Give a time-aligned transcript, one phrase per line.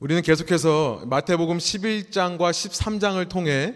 [0.00, 3.74] 우리는 계속해서 마태복음 11장과 13장을 통해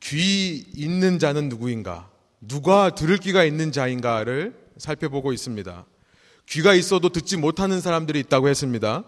[0.00, 2.10] 귀 있는 자는 누구인가,
[2.42, 5.86] 누가 들을 귀가 있는 자인가를 살펴보고 있습니다.
[6.46, 9.04] 귀가 있어도 듣지 못하는 사람들이 있다고 했습니다.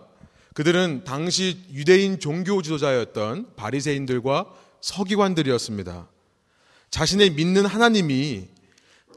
[0.55, 4.47] 그들은 당시 유대인 종교 지도자였던 바리새인들과
[4.81, 6.09] 서기관들이었습니다.
[6.89, 8.49] 자신의 믿는 하나님이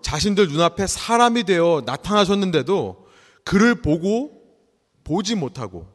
[0.01, 3.07] 자신들 눈앞에 사람이 되어 나타나셨는데도
[3.45, 4.43] 그를 보고
[5.05, 5.92] 보지 못하고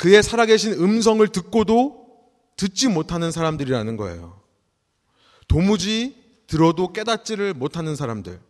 [0.00, 2.06] 그의 살아계신 음성을 듣고도
[2.56, 4.40] 듣지 못하는 사람들이라는 거예요.
[5.46, 8.40] 도무지 들어도 깨닫지를 못하는 사람들.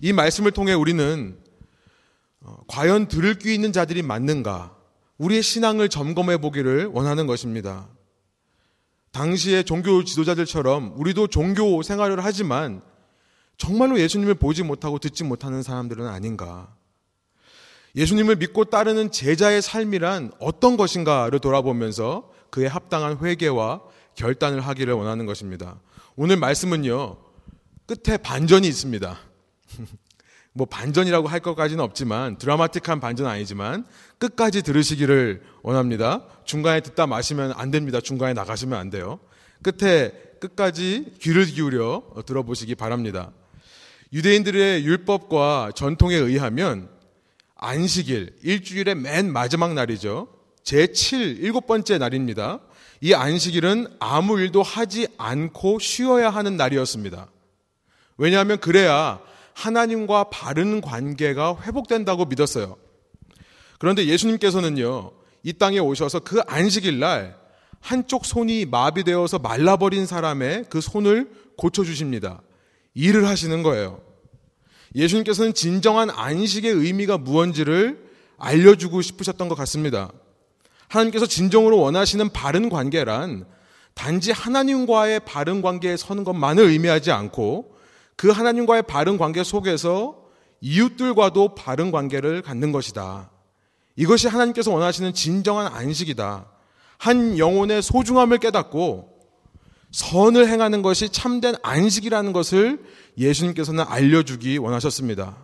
[0.00, 1.38] 이 말씀을 통해 우리는
[2.40, 4.74] 어, 과연 들을 귀 있는 자들이 맞는가?
[5.18, 7.86] 우리의 신앙을 점검해 보기를 원하는 것입니다.
[9.12, 12.80] 당시의 종교 지도자들처럼 우리도 종교 생활을 하지만
[13.58, 16.74] 정말로 예수님을 보지 못하고 듣지 못하는 사람들은 아닌가.
[17.96, 23.82] 예수님을 믿고 따르는 제자의 삶이란 어떤 것인가를 돌아보면서 그에 합당한 회개와
[24.14, 25.80] 결단을 하기를 원하는 것입니다.
[26.16, 27.16] 오늘 말씀은요,
[27.86, 29.18] 끝에 반전이 있습니다.
[30.52, 33.86] 뭐 반전이라고 할 것까지는 없지만 드라마틱한 반전은 아니지만
[34.18, 36.26] 끝까지 들으시기를 원합니다.
[36.44, 38.00] 중간에 듣다 마시면 안 됩니다.
[38.00, 39.20] 중간에 나가시면 안 돼요.
[39.62, 43.30] 끝에 끝까지 귀를 기울여 들어보시기 바랍니다.
[44.12, 46.88] 유대인들의 율법과 전통에 의하면
[47.60, 50.28] 안식일, 일주일의 맨 마지막 날이죠.
[50.64, 52.60] 제7, 일곱 번째 날입니다.
[53.02, 57.28] 이 안식일은 아무 일도 하지 않고 쉬어야 하는 날이었습니다.
[58.16, 59.20] 왜냐하면 그래야
[59.52, 62.76] 하나님과 바른 관계가 회복된다고 믿었어요.
[63.78, 67.36] 그런데 예수님께서는요, 이 땅에 오셔서 그 안식일 날
[67.80, 72.40] 한쪽 손이 마비되어서 말라버린 사람의 그 손을 고쳐주십니다.
[72.94, 74.00] 일을 하시는 거예요.
[74.94, 80.10] 예수님께서는 진정한 안식의 의미가 무언지를 알려주고 싶으셨던 것 같습니다.
[80.88, 83.46] 하나님께서 진정으로 원하시는 바른 관계란
[83.94, 87.76] 단지 하나님과의 바른 관계에 서는 것만을 의미하지 않고
[88.16, 90.24] 그 하나님과의 바른 관계 속에서
[90.60, 93.30] 이웃들과도 바른 관계를 갖는 것이다.
[93.96, 96.46] 이것이 하나님께서 원하시는 진정한 안식이다.
[96.98, 99.10] 한 영혼의 소중함을 깨닫고
[99.90, 102.84] 선을 행하는 것이 참된 안식이라는 것을
[103.18, 105.36] 예수님께서는 알려주기 원하셨습니다.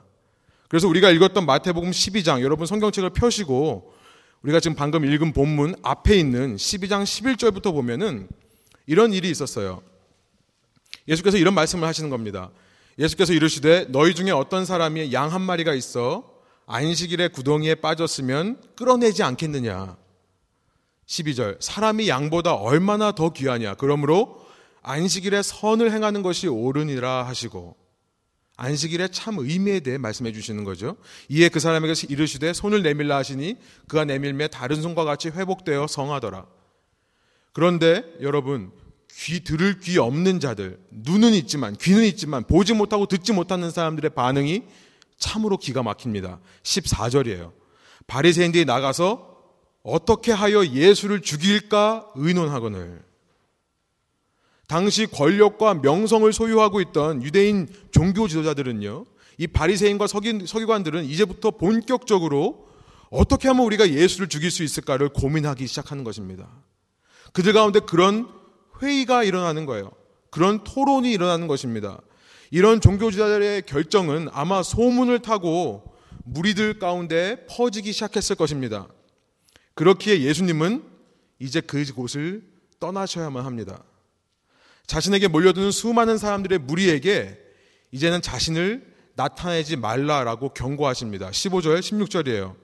[0.69, 3.95] 그래서 우리가 읽었던 마태복음 12장, 여러분 성경책을 펴시고
[4.43, 8.29] 우리가 지금 방금 읽은 본문 앞에 있는 12장 11절부터 보면은
[8.87, 9.83] 이런 일이 있었어요.
[11.09, 12.51] 예수께서 이런 말씀을 하시는 겁니다.
[12.99, 19.97] 예수께서 이르시되 너희 중에 어떤 사람이 양 한 마리가 있어 안식일에 구덩이에 빠졌으면 끌어내지 않겠느냐.
[21.07, 23.75] 12절 사람이 양보다 얼마나 더 귀하냐.
[23.75, 24.46] 그러므로
[24.87, 27.77] 안식일에 선을 행하는 것이 옳으니라 하시고
[28.57, 30.97] 안식일의 참 의미에 대해 말씀해 주시는 거죠.
[31.29, 33.57] 이에 그 사람에게 이르시되 손을 내밀라 하시니
[33.89, 36.47] 그가 내밀매 다른 손과 같이 회복되어 성하더라.
[37.53, 38.71] 그런데 여러분
[39.11, 44.63] 귀 들을 귀 없는 자들 눈은 있지만 귀는 있지만 보지 못하고 듣지 못하는 사람들의 반응이
[45.19, 46.39] 참으로 기가 막힙니다.
[46.63, 47.53] 14절이에요.
[48.07, 49.35] 바리새인들이 나가서
[49.83, 53.06] 어떻게 하여 예수를 죽일까 의논하거늘
[54.67, 59.05] 당시 권력과 명성을 소유하고 있던 유대인 종교 지도자들은요.
[59.39, 62.67] 이 바리새인과 서기, 서기관들은 이제부터 본격적으로
[63.11, 66.49] 어떻게 하면 우리가 예수를 죽일 수 있을까를 고민하기 시작하는 것입니다.
[67.33, 68.29] 그들 가운데 그런
[68.83, 69.91] 회의가 일어나는 거예요.
[70.31, 72.01] 그런 토론이 일어나는 것입니다.
[72.51, 75.83] 이런 종교 지도자들의 결정은 아마 소문을 타고
[76.25, 78.89] 무리들 가운데 퍼지기 시작했을 것입니다.
[79.75, 80.83] 그렇기에 예수님은
[81.39, 82.43] 이제 그곳을
[82.81, 83.83] 떠나셔야만 합니다.
[84.87, 87.39] 자신에게 몰려드는 수많은 사람들의 무리에게
[87.93, 91.31] 이제는 자신을 나타내지 말라라고 경고하십니다.
[91.31, 92.55] 15절, 16절이에요.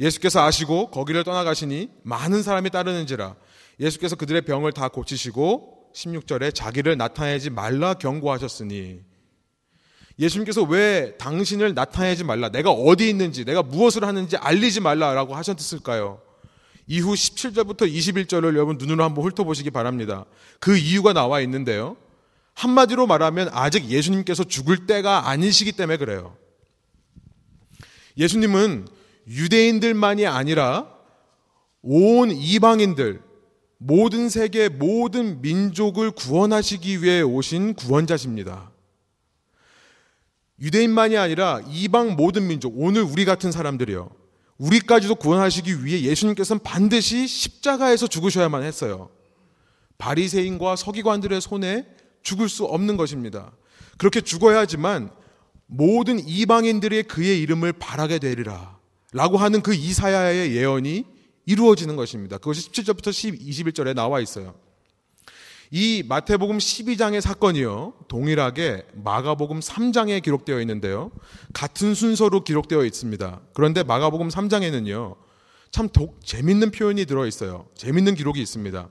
[0.00, 3.34] 예수께서 아시고 거기를 떠나가시니 많은 사람이 따르는지라
[3.80, 9.08] 예수께서 그들의 병을 다 고치시고 16절에 자기를 나타내지 말라 경고하셨으니
[10.18, 16.20] 예수님께서 왜 당신을 나타내지 말라, 내가 어디 있는지, 내가 무엇을 하는지 알리지 말라라고 하셨을까요?
[16.88, 20.24] 이후 17절부터 21절을 여러분 눈으로 한번 훑어보시기 바랍니다.
[20.58, 21.96] 그 이유가 나와 있는데요.
[22.54, 26.36] 한마디로 말하면 아직 예수님께서 죽을 때가 아니시기 때문에 그래요.
[28.16, 28.88] 예수님은
[29.28, 30.88] 유대인들만이 아니라
[31.82, 33.22] 온 이방인들,
[33.76, 38.72] 모든 세계 모든 민족을 구원하시기 위해 오신 구원자십니다.
[40.60, 44.17] 유대인만이 아니라 이방 모든 민족, 오늘 우리 같은 사람들이요.
[44.58, 49.10] 우리까지도 구원하시기 위해 예수님께서는 반드시 십자가에서 죽으셔야만 했어요.
[49.98, 51.86] 바리새인과 서기관들의 손에
[52.22, 53.52] 죽을 수 없는 것입니다.
[53.96, 55.10] 그렇게 죽어야 하지만
[55.66, 58.78] 모든 이방인들이 그의 이름을 바라게 되리라.
[59.12, 61.04] 라고 하는 그 이사야의 예언이
[61.46, 62.38] 이루어지는 것입니다.
[62.38, 64.54] 그것이 17절부터 21절에 나와 있어요.
[65.70, 67.92] 이 마태복음 12장의 사건이요.
[68.08, 71.10] 동일하게 마가복음 3장에 기록되어 있는데요.
[71.52, 73.40] 같은 순서로 기록되어 있습니다.
[73.52, 75.16] 그런데 마가복음 3장에는요.
[75.70, 77.66] 참 독, 재밌는 표현이 들어 있어요.
[77.74, 78.88] 재밌는 기록이 있습니다.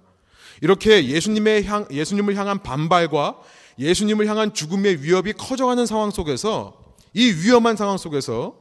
[0.62, 3.38] 이렇게 예수님의 향, 예수님을 향한 반발과
[3.80, 8.56] 예수님을 향한 죽음의 위협이 커져가는 상황 속에서 이 위험한 상황 속에서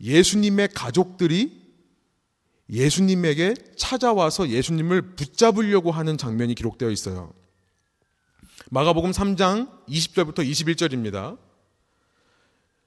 [0.00, 1.57] 예수님의 가족들이
[2.70, 7.32] 예수님에게 찾아와서 예수님을 붙잡으려고 하는 장면이 기록되어 있어요.
[8.70, 11.38] 마가복음 3장 20절부터 21절입니다.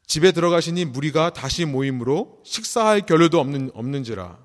[0.06, 4.38] 집에 들어가시니 무리가 다시 모임으로 식사할 겨를도 없는, 없는지라.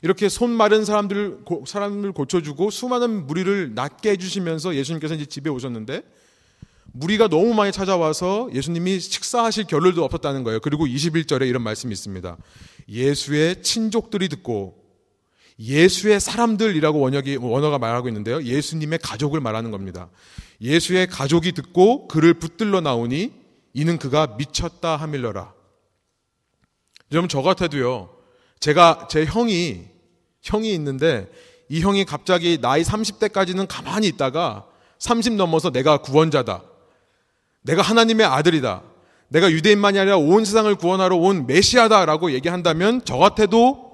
[0.00, 6.02] 이렇게 손 마른 사람들, 사람을 고쳐주고 수많은 무리를 낫게 해주시면서 예수님께서 이제 집에 오셨는데
[6.92, 10.60] 무리가 너무 많이 찾아와서 예수님이 식사하실 겨를도 없었다는 거예요.
[10.60, 12.36] 그리고 21절에 이런 말씀이 있습니다.
[12.88, 14.82] 예수의 친족들이 듣고
[15.58, 18.42] 예수의 사람들이라고 원역이, 원어가 말하고 있는데요.
[18.42, 20.10] 예수님의 가족을 말하는 겁니다.
[20.60, 23.32] 예수의 가족이 듣고 그를 붙들러 나오니
[23.74, 25.52] 이는 그가 미쳤다 하밀러라.
[27.12, 28.10] 여러분, 저 같아도요.
[28.60, 29.82] 제가, 제 형이,
[30.42, 31.30] 형이 있는데
[31.68, 34.66] 이 형이 갑자기 나이 30대까지는 가만히 있다가
[34.98, 36.71] 30 넘어서 내가 구원자다.
[37.62, 38.82] 내가 하나님의 아들이다.
[39.28, 43.92] 내가 유대인만이 아니라 온 세상을 구원하러 온 메시아다라고 얘기한다면 저 같아도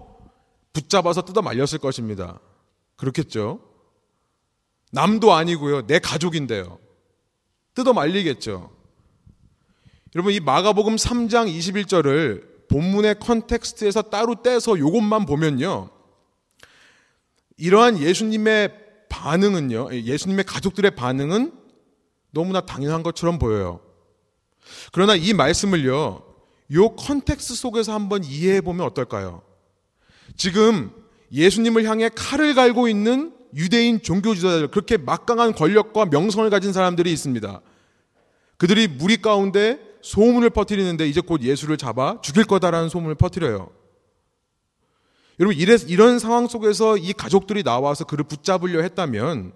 [0.73, 2.41] 붙잡아서 뜯어 말렸을 것입니다.
[2.97, 3.61] 그렇겠죠?
[4.91, 5.87] 남도 아니고요.
[5.87, 6.79] 내 가족인데요.
[7.75, 8.71] 뜯어 말리겠죠.
[10.15, 15.91] 여러분, 이 마가복음 3장 21절을 본문의 context에서 따로 떼서 이것만 보면요.
[17.57, 18.75] 이러한 예수님의
[19.09, 19.93] 반응은요.
[19.93, 21.53] 예수님의 가족들의 반응은
[22.31, 23.81] 너무나 당연한 것처럼 보여요.
[24.93, 26.23] 그러나 이 말씀을요,
[26.75, 29.43] 요 context 속에서 한번 이해해 보면 어떨까요?
[30.37, 30.91] 지금
[31.33, 37.61] 예수님을 향해 칼을 갈고 있는 유대인 종교 지도자들, 그렇게 막강한 권력과 명성을 가진 사람들이 있습니다.
[38.59, 43.71] 그들이 무리 가운데 소문을 퍼뜨리는데 이제 곧 예수를 잡아 죽일 거다라는 소문을 퍼뜨려요.
[45.41, 49.53] 여러분, 이런 상황 속에서 이 가족들이 나와서 그를 붙잡으려 했다면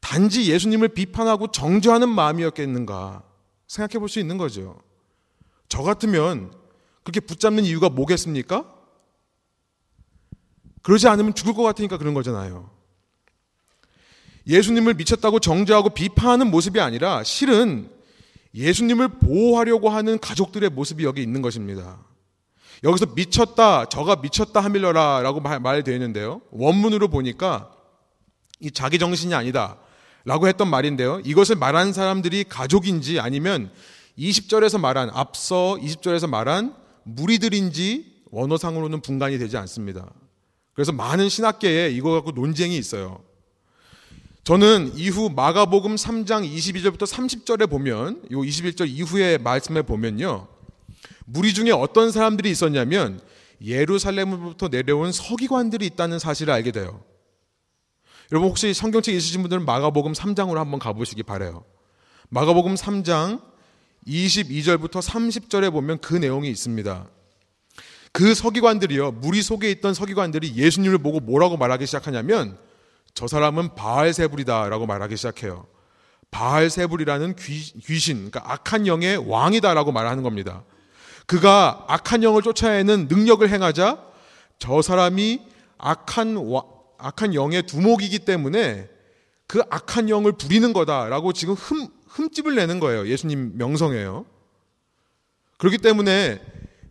[0.00, 3.22] 단지 예수님을 비판하고 정죄하는 마음이었겠는가
[3.68, 4.80] 생각해 볼 수 있는 거죠.
[5.68, 6.52] 저 같으면
[7.04, 8.64] 그렇게 붙잡는 이유가 뭐겠습니까?
[10.82, 12.70] 그러지 않으면 죽을 것 같으니까 그런 거잖아요.
[14.46, 17.90] 예수님을 미쳤다고 정죄하고 비판하는 모습이 아니라 실은
[18.54, 22.00] 예수님을 보호하려고 하는 가족들의 모습이 여기 있는 것입니다.
[22.82, 26.40] 여기서 미쳤다, 저가 미쳤다 하밀러라 라고 말되어 있는데요.
[26.50, 27.70] 원문으로 보니까
[28.58, 29.78] 이 자기 정신이 아니다.
[30.24, 31.20] 라고 했던 말인데요.
[31.24, 33.70] 이것을 말한 사람들이 가족인지 아니면
[34.18, 36.74] 20절에서 말한, 앞서 20절에서 말한
[37.04, 40.12] 무리들인지 원어상으로는 분간이 되지 않습니다.
[40.74, 43.22] 그래서 많은 신학계에 이거 갖고 논쟁이 있어요.
[44.44, 50.48] 저는 이후 마가복음 3장 22절부터 30절에 보면, 이 21절 이후의 말씀에 보면요.
[51.26, 53.20] 무리 중에 어떤 사람들이 있었냐면
[53.62, 57.02] 예루살렘으로부터 내려온 서기관들이 있다는 사실을 알게 돼요.
[58.32, 61.64] 여러분 혹시 성경책 있으신 분들은 마가복음 3장으로 한번 가보시기 바래요.
[62.28, 63.42] 마가복음 3장
[64.06, 67.08] 22절부터 30절에 보면 그 내용이 있습니다.
[68.12, 72.56] 그 서기관들이요, 무리 속에 있던 서기관들이 예수님을 보고 뭐라고 말하기 시작하냐면,
[73.14, 75.66] 저 사람은 바알세불이다라고 말하기 시작해요.
[76.30, 80.62] 바알세불이라는 귀 신, 그러니까 악한 영의 왕이다라고 말하는 겁니다.
[81.26, 83.98] 그가 악한 영을 쫓아내는 능력을 행하자
[84.58, 85.40] 저 사람이
[85.78, 86.36] 악한
[87.00, 88.88] 악한 영의 두목이기 때문에
[89.46, 93.06] 그 악한 영을 부리는 거다라고 지금 흠, 흠집을 내는 거예요.
[93.08, 94.26] 예수님 명성이에요.
[95.58, 96.40] 그렇기 때문에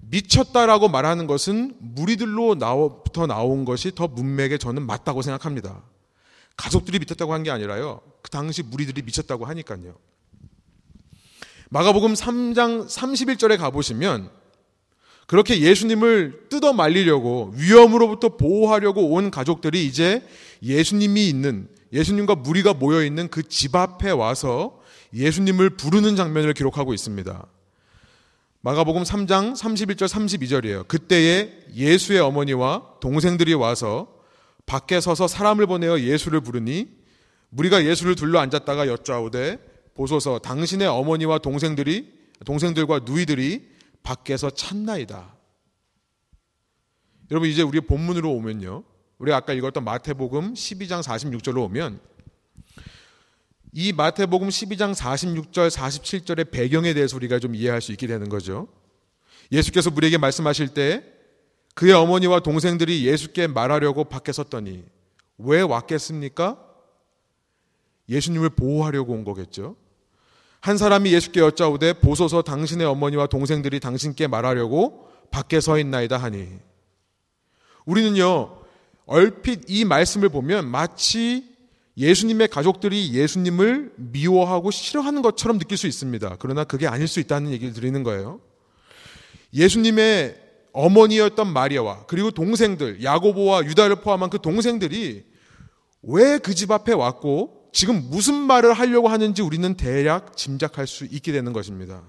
[0.02, 5.84] 미쳤다라고 말하는 것은 무리들로부터 나온 것이 더 문맥에 저는 맞다고 생각합니다.
[6.58, 8.02] 가족들이 미쳤다고 한 게 아니라요.
[8.22, 9.96] 그 당시 무리들이 미쳤다고 하니까요.
[11.70, 14.30] 마가복음 3장 31절에 가보시면
[15.30, 20.24] 그렇게 예수님을 뜯어 말리려고 위험으로부터 보호하려고 온 가족들이 이제
[20.64, 24.80] 예수님이 있는 예수님과 무리가 모여 있는 그 집 앞에 와서
[25.14, 27.46] 예수님을 부르는 장면을 기록하고 있습니다.
[28.62, 30.88] 마가복음 3장 31절 32절이에요.
[30.88, 34.08] 그때에 예수의 어머니와 동생들이 와서
[34.66, 36.88] 밖에 서서 사람을 보내어 예수를 부르니
[37.50, 39.60] 무리가 예수를 둘러 앉았다가 여짜오되
[39.94, 42.14] 보소서 당신의 어머니와 동생들이
[42.46, 45.36] 동생들과 누이들이 밖에서 찾나이다.
[47.32, 48.84] 여러분 이제 우리 본문으로 오면요.
[49.20, 52.00] 우리가 아까 읽었던 마태복음 12장 46절로 오면
[53.74, 58.68] 이 마태복음 12장 46절 47절의 배경에 대해서 우리가 좀 이해할 수 있게 되는 거죠.
[59.52, 61.04] 예수께서 우리에게 말씀하실 때
[61.76, 64.84] 그의 어머니와 동생들이 예수께 말하려고 밖에 섰더니
[65.38, 66.66] 왜 왔겠습니까?
[68.10, 69.76] 예수님을 보호하려고 온 거겠죠.
[70.62, 76.48] 한 사람이 예수께 여짜오되 보소서 당신의 어머니와 동생들이 당신께 말하려고 밖에 서 있나이다 하니
[77.86, 78.58] 우리는요
[79.06, 81.48] 얼핏 이 말씀을 보면 마치
[81.98, 86.38] 예수님의 가족들이 예수님을 미워하고 싫어하는 것처럼 느낄 수 있습니다.
[86.40, 88.40] 그러나 그게 아닐 수 있다는 얘기를 드리는 거예요.
[89.54, 90.38] 예수님의
[90.72, 95.26] 어머니였던 마리아와 그리고 동생들 야고보와 유다를 포함한 그 동생들이
[96.04, 101.32] 왜 그 집 앞에 왔고 지금 무슨 말을 하려고 하는지 우리는 대략 짐작할 수 있게
[101.32, 102.02] 되는 것입니다.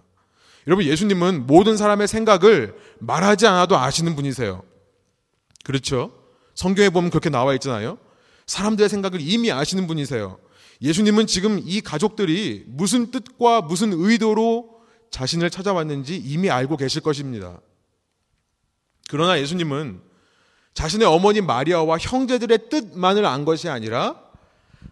[0.67, 4.63] 여러분 예수님은 모든 사람의 생각을 말하지 않아도 아시는 분이세요.
[5.65, 6.13] 그렇죠?
[6.55, 7.99] 성경에 보면 그렇게 나와 있잖아요.
[8.47, 10.39] 사람들의 생각을 이미 아시는 분이세요.
[10.83, 17.61] 예수님은 지금 이 가족들이 무슨 뜻과 무슨 의도로 자신을 찾아왔는지 이미 알고 계실 것입니다.
[19.09, 20.01] 그러나 예수님은
[20.73, 24.30] 자신의 어머니 마리아와 형제들의 뜻만을 안 것이 아니라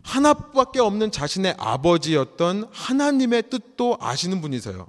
[0.09, 4.89] 하나밖에 없는 자신의 아버지였던 하나님의 뜻도 아시는 분이세요.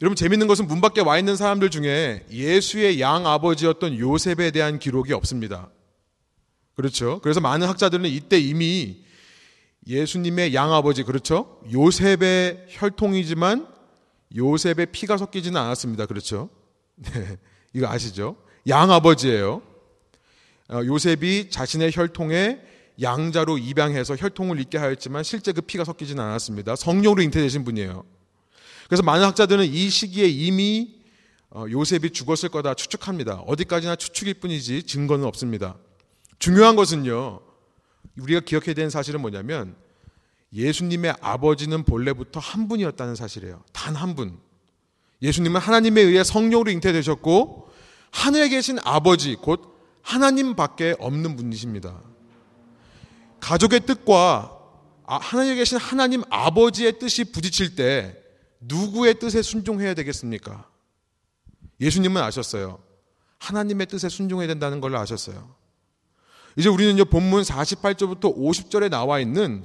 [0.00, 5.12] 여러분 재밌는 것은 문 밖에 와 있는 사람들 중에 예수의 양 아버지였던 요셉에 대한 기록이
[5.12, 5.68] 없습니다.
[6.74, 7.20] 그렇죠?
[7.20, 9.04] 그래서 많은 학자들은 이때 이미
[9.86, 11.60] 예수님의 양 아버지 그렇죠?
[11.70, 13.68] 요셉의 혈통이지만
[14.34, 16.06] 요셉의 피가 섞이지는 않았습니다.
[16.06, 16.48] 그렇죠?
[16.96, 17.36] 네,
[17.74, 18.36] 이거 아시죠?
[18.68, 19.62] 양 아버지예요.
[20.68, 26.76] 어, 요셉이 자신의 혈통에 양자로 입양해서 혈통을 잊게 하였지만 실제 그 피가 섞이지는 않았습니다.
[26.76, 28.04] 성령으로 잉태되신 분이에요.
[28.86, 30.96] 그래서 많은 학자들은 이 시기에 이미
[31.50, 33.36] 어, 요셉이 죽었을 거다 추측합니다.
[33.46, 35.76] 어디까지나 추측일 뿐이지 증거는 없습니다.
[36.38, 37.40] 중요한 것은요,
[38.18, 39.74] 우리가 기억해야 되는 사실은 뭐냐면
[40.52, 43.62] 예수님의 아버지는 본래부터 한 분이었다는 사실이에요.
[43.72, 44.38] 단 한 분.
[45.22, 47.70] 예수님은 하나님에 의해 성령으로 잉태되셨고
[48.10, 52.00] 하늘에 계신 아버지 곧 하나님밖에 없는 분이십니다.
[53.40, 54.52] 가족의 뜻과
[55.06, 58.16] 아, 하늘에 계신 하나님 아버지의 뜻이 부딪힐 때
[58.60, 60.68] 누구의 뜻에 순종해야 되겠습니까?
[61.80, 62.80] 예수님은 아셨어요.
[63.38, 65.54] 하나님의 뜻에 순종해야 된다는 걸 아셨어요.
[66.56, 69.64] 이제 우리는 요, 본문 48절부터 50절에 나와 있는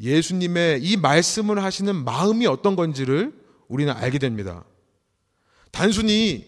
[0.00, 3.32] 예수님의 이 말씀을 하시는 마음이 어떤 건지를
[3.68, 4.64] 우리는 알게 됩니다.
[5.70, 6.46] 단순히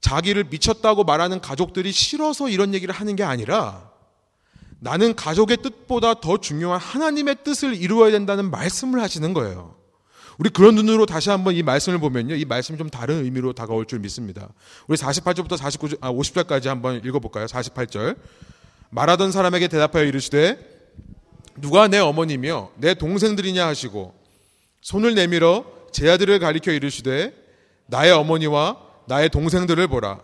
[0.00, 3.90] 자기를 미쳤다고 말하는 가족들이 싫어서 이런 얘기를 하는 게 아니라
[4.78, 9.76] 나는 가족의 뜻보다 더 중요한 하나님의 뜻을 이루어야 된다는 말씀을 하시는 거예요.
[10.38, 12.34] 우리 그런 눈으로 다시 한번 이 말씀을 보면요.
[12.34, 14.48] 이 말씀이 좀 다른 의미로 다가올 줄 믿습니다.
[14.86, 17.46] 우리 48절부터 49절, 아, 50절까지 한번 읽어볼까요?
[17.46, 18.16] 48절.
[18.90, 20.58] 말하던 사람에게 대답하여 이르시되
[21.60, 24.14] 누가 내 어머니며 내 동생들이냐 하시고
[24.82, 27.32] 손을 내밀어 제 아들을 가리켜 이르시되
[27.86, 30.20] 나의 어머니와 나의 동생들을 보라.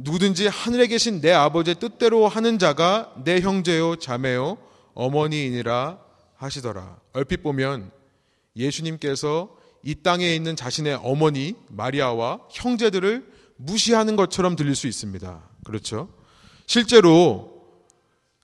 [0.00, 4.58] 누구든지 하늘에 계신 내 아버지의 뜻대로 하는 자가 내 형제요 자매요
[4.94, 5.98] 어머니이니라
[6.36, 6.98] 하시더라.
[7.12, 7.90] 얼핏 보면
[8.56, 13.26] 예수님께서 이 땅에 있는 자신의 어머니 마리아와 형제들을
[13.56, 15.42] 무시하는 것처럼 들릴 수 있습니다.
[15.64, 16.08] 그렇죠?
[16.66, 17.64] 실제로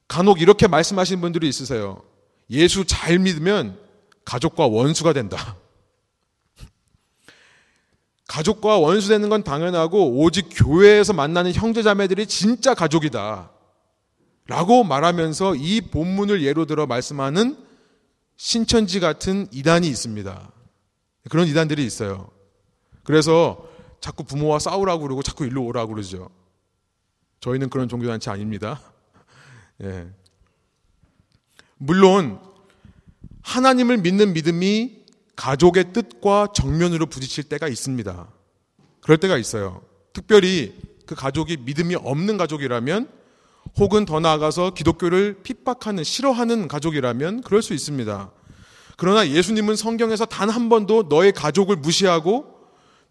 [0.08, 2.02] 간혹 이렇게 말씀하시는 분들이 있으세요.
[2.50, 3.78] 예수 잘 믿으면
[4.24, 5.56] 가족과 원수가 된다.
[8.28, 13.50] 가족과 원수 되는 건 당연하고 오직 교회에서 만나는 형제자매들이 진짜 가족이다.
[14.46, 17.56] 라고 말하면서 이 본문을 예로 들어 말씀하는
[18.36, 20.52] 신천지 같은 이단이 있습니다.
[21.30, 22.30] 그런 이단들이 있어요.
[23.02, 23.68] 그래서
[24.00, 26.28] 자꾸 부모와 싸우라고 그러고 자꾸 일로 오라고 그러죠.
[27.40, 28.80] 저희는 그런 종교단체 아닙니다.
[29.82, 30.06] 예.
[31.76, 32.40] 물론
[33.42, 35.03] 하나님을 믿는 믿음이
[35.36, 38.28] 가족의 뜻과 정면으로 부딪힐 때가 있습니다.
[39.00, 39.82] 그럴 때가 있어요.
[40.12, 40.74] 특별히
[41.06, 43.08] 그 가족이 믿음이 없는 가족이라면
[43.78, 48.30] 혹은 더 나아가서 기독교를 핍박하는, 싫어하는 가족이라면 그럴 수 있습니다.
[48.96, 52.54] 그러나 예수님은 성경에서 단 한 번도 너의 가족을 무시하고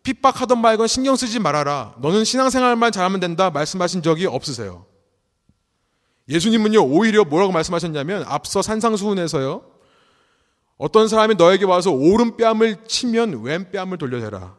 [0.03, 1.95] 핍박하던 말건 신경 쓰지 말아라.
[1.99, 3.49] 너는 신앙생활만 잘하면 된다.
[3.49, 4.85] 말씀하신 적이 없으세요.
[6.29, 9.61] 예수님은요, 오히려 뭐라고 말씀하셨냐면, 앞서 산상수훈에서요,
[10.77, 14.57] 어떤 사람이 너에게 와서 오른뺨을 치면 왼뺨을 돌려대라.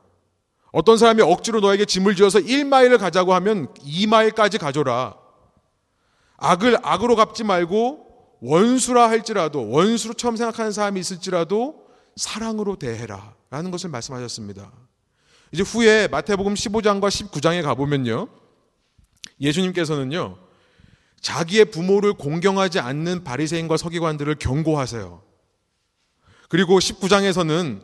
[0.73, 5.17] 어떤 사람이 억지로 너에게 짐을 지어서 1마일을 가자고 하면 2마일까지 가져라.
[6.37, 8.05] 악을 악으로 갚지 말고
[8.41, 13.35] 원수라 할지라도 원수로 처음 생각하는 사람이 있을지라도 사랑으로 대해라.
[13.51, 14.73] 라는 것을 말씀하셨습니다.
[15.53, 18.29] 이제 후에 마태복음 15장과 19장에 가보면요.
[19.41, 20.39] 예수님께서는요.
[21.21, 25.23] 자기의 부모를 공경하지 않는 바리새인과 서기관들을 경고하세요.
[26.55, 27.81] 그리고 19장에서는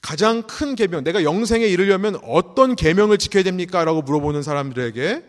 [0.00, 3.84] 가장 큰 계명, 내가 영생에 이르려면 어떤 계명을 지켜야 됩니까?
[3.84, 5.22] 라고 물어보는 사람들에게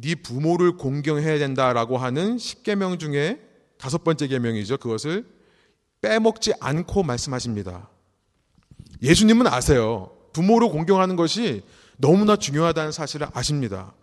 [0.00, 3.40] 네 부모를 공경해야 된다라고 하는 10계명 중에
[3.76, 4.76] 다섯 번째 계명이죠.
[4.76, 5.26] 그것을
[6.00, 7.88] 빼먹지 않고 말씀하십니다.
[9.02, 10.12] 예수님은 아세요.
[10.32, 11.64] 부모를 공경하는 것이
[11.96, 13.94] 너무나 중요하다는 사실을 아십니다.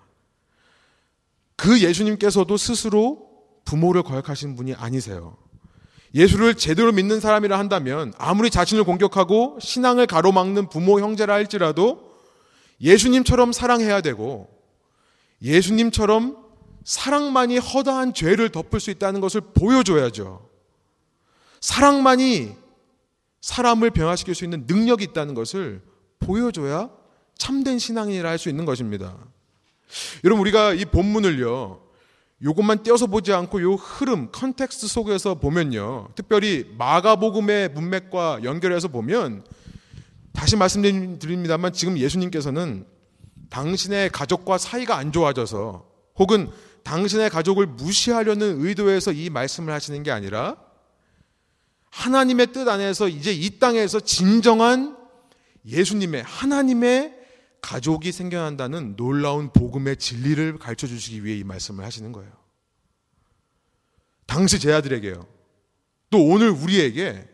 [1.56, 3.30] 그 예수님께서도 스스로
[3.64, 5.38] 부모를 거역하신 분이 아니세요.
[6.16, 12.16] 예수를 제대로 믿는 사람이라 한다면 아무리 자신을 공격하고 신앙을 가로막는 부모 형제라 할지라도
[12.80, 14.50] 예수님처럼 사랑해야 되고
[15.42, 16.38] 예수님처럼
[16.86, 20.50] 사랑만이 허다한 죄를 덮을 수 있다는 것을 보여줘야죠.
[21.60, 22.56] 사랑만이
[23.42, 25.82] 사람을 변화시킬 수 있는 능력이 있다는 것을
[26.20, 26.90] 보여줘야
[27.38, 29.18] 참된 신앙이라 할 수 있는 것입니다.
[30.24, 31.85] 여러분 우리가 이 본문을요.
[32.44, 36.10] 요것만 떼어서 보지 않고 요 흐름, context 속에서 보면요.
[36.16, 39.46] 특별히 마가복음의 문맥과 연결해서 보면
[40.34, 42.86] 다시 말씀드립니다만 지금 예수님께서는
[43.50, 45.86] 당신의 가족과 사이가 안 좋아져서
[46.18, 46.50] 혹은
[46.84, 50.58] 당신의 가족을 무시하려는 의도에서 이 말씀을 하시는 게 아니라
[51.90, 54.98] 하나님의 뜻 안에서 이제 이 땅에서 진정한
[55.66, 57.15] 예수님의 하나님의
[57.66, 62.32] 가족이 생겨난다는 놀라운 복음의 진리를 가르쳐 주시기 위해 이 말씀을 하시는 거예요.
[64.28, 65.26] 당시 제 아들에게요.
[66.12, 67.28] 또 오늘 우리에게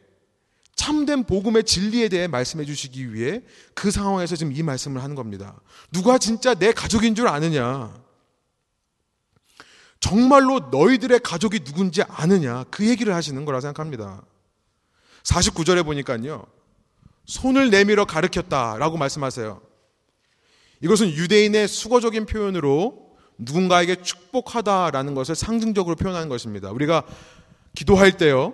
[0.73, 3.41] 참된 복음의 진리에 대해 말씀해 주시기 위해
[3.73, 5.59] 그 상황에서 지금 이 말씀을 하는 겁니다.
[5.91, 7.93] 누가 진짜 내 가족인 줄 아느냐?
[9.99, 12.63] 정말로 너희들의 가족이 누군지 아느냐?
[12.71, 14.23] 그 얘기를 하시는 거라 생각합니다.
[15.23, 16.47] 49절에 보니까요.
[17.25, 19.70] 손을 내밀어 가르쳤다라고 말씀하세요.
[20.81, 26.71] 이것은 유대인의 수거적인 표현으로 누군가에게 축복하다라는 것을 상징적으로 표현하는 것입니다.
[26.71, 27.03] 우리가
[27.75, 28.53] 기도할 때요.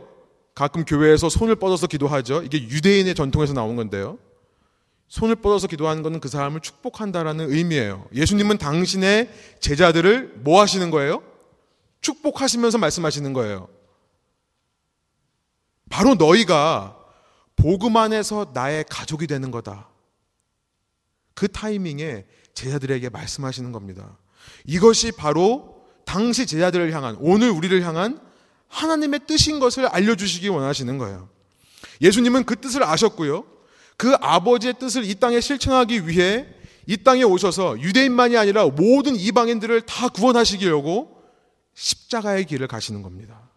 [0.56, 2.44] 가끔 교회에서 손을 뻗어서 기도하죠.
[2.44, 4.18] 이게 유대인의 전통에서 나온 건데요.
[5.08, 8.08] 손을 뻗어서 기도하는 것은 그 사람을 축복한다라는 의미예요.
[8.14, 9.30] 예수님은 당신의
[9.60, 11.22] 제자들을 뭐 하시는 거예요?
[12.02, 13.70] 축복하시면서 말씀하시는 거예요.
[15.90, 16.98] 바로 너희가
[17.56, 19.90] 복음 안에서 나의 가족이 되는 거다.
[21.38, 24.18] 그 타이밍에 제자들에게 말씀하시는 겁니다.
[24.66, 28.20] 이것이 바로 당시 제자들을 향한 오늘 우리를 향한
[28.70, 31.30] 하나님의 뜻인 것을 알려주시기 원하시는 거예요.
[32.02, 33.46] 예수님은 그 뜻을 아셨고요.
[33.98, 36.48] 그 아버지의 뜻을 이 땅에 실천하기 위해
[36.88, 41.22] 이 땅에 오셔서 유대인만이 아니라 모든 이방인들을 다 구원하시기려고
[41.76, 43.48] 십자가의 길을 가시는 겁니다.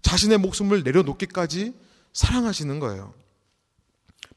[0.00, 1.74] 자신의 목숨을 내려놓기까지
[2.14, 3.12] 사랑하시는 거예요.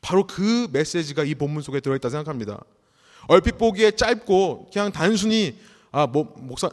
[0.06, 2.64] 바로 그 메시지가 이 본문 속에 들어있다 생각합니다.
[3.28, 5.58] 얼핏 보기에 짧고 그냥 단순히
[5.92, 6.70] 아, 뭐, 목사,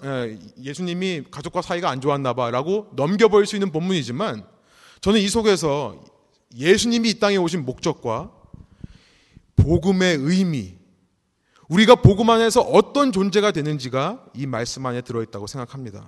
[0.61, 4.45] 예수님이 가족과 사이가 안 좋았나 봐라고 넘겨버릴 수 있는 본문이지만
[5.01, 6.05] 저는 이 속에서
[6.55, 8.31] 예수님이 이 땅에 오신 목적과
[9.57, 10.75] 복음의 의미,
[11.69, 16.07] 우리가 복음 안에서 어떤 존재가 되는지가 이 말씀 안에 들어있다고 생각합니다.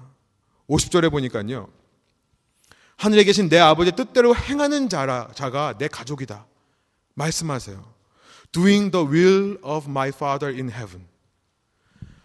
[0.69, 1.69] 50절에 보니까요.
[2.97, 6.47] 하늘에 계신 내 아버지의 뜻대로 행하는 자라, 자가 내 가족이다.
[7.15, 7.95] 말씀하세요.
[8.53, 11.07] Doing the will of my Father in heaven.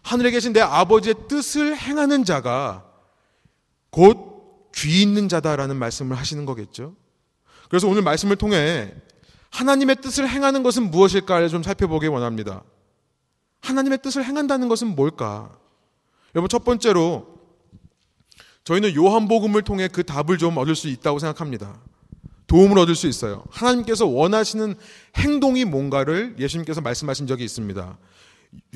[0.01, 2.85] 하늘에 계신 내 아버지의 뜻을 행하는 자가
[3.89, 4.29] 곧
[4.73, 6.95] 귀 있는 자다라는 말씀을 하시는 거겠죠.
[7.69, 8.93] 그래서 오늘 말씀을 통해
[9.51, 12.63] 하나님의 뜻을 행하는 것은 무엇일까를 좀 살펴보기 원합니다.
[13.61, 15.51] 하나님의 뜻을 행한다는 것은 뭘까?
[16.35, 17.39] 여러분, 첫 번째로
[18.63, 21.81] 저희는 요한복음을 통해 그 답을 좀 얻을 수 있다고 생각합니다.
[22.49, 23.43] 도움을 얻을 수 있어요.
[23.51, 24.75] 하나님께서 원하시는
[25.15, 27.97] 행동이 뭔가를 예수님께서 말씀하신 적이 있습니다.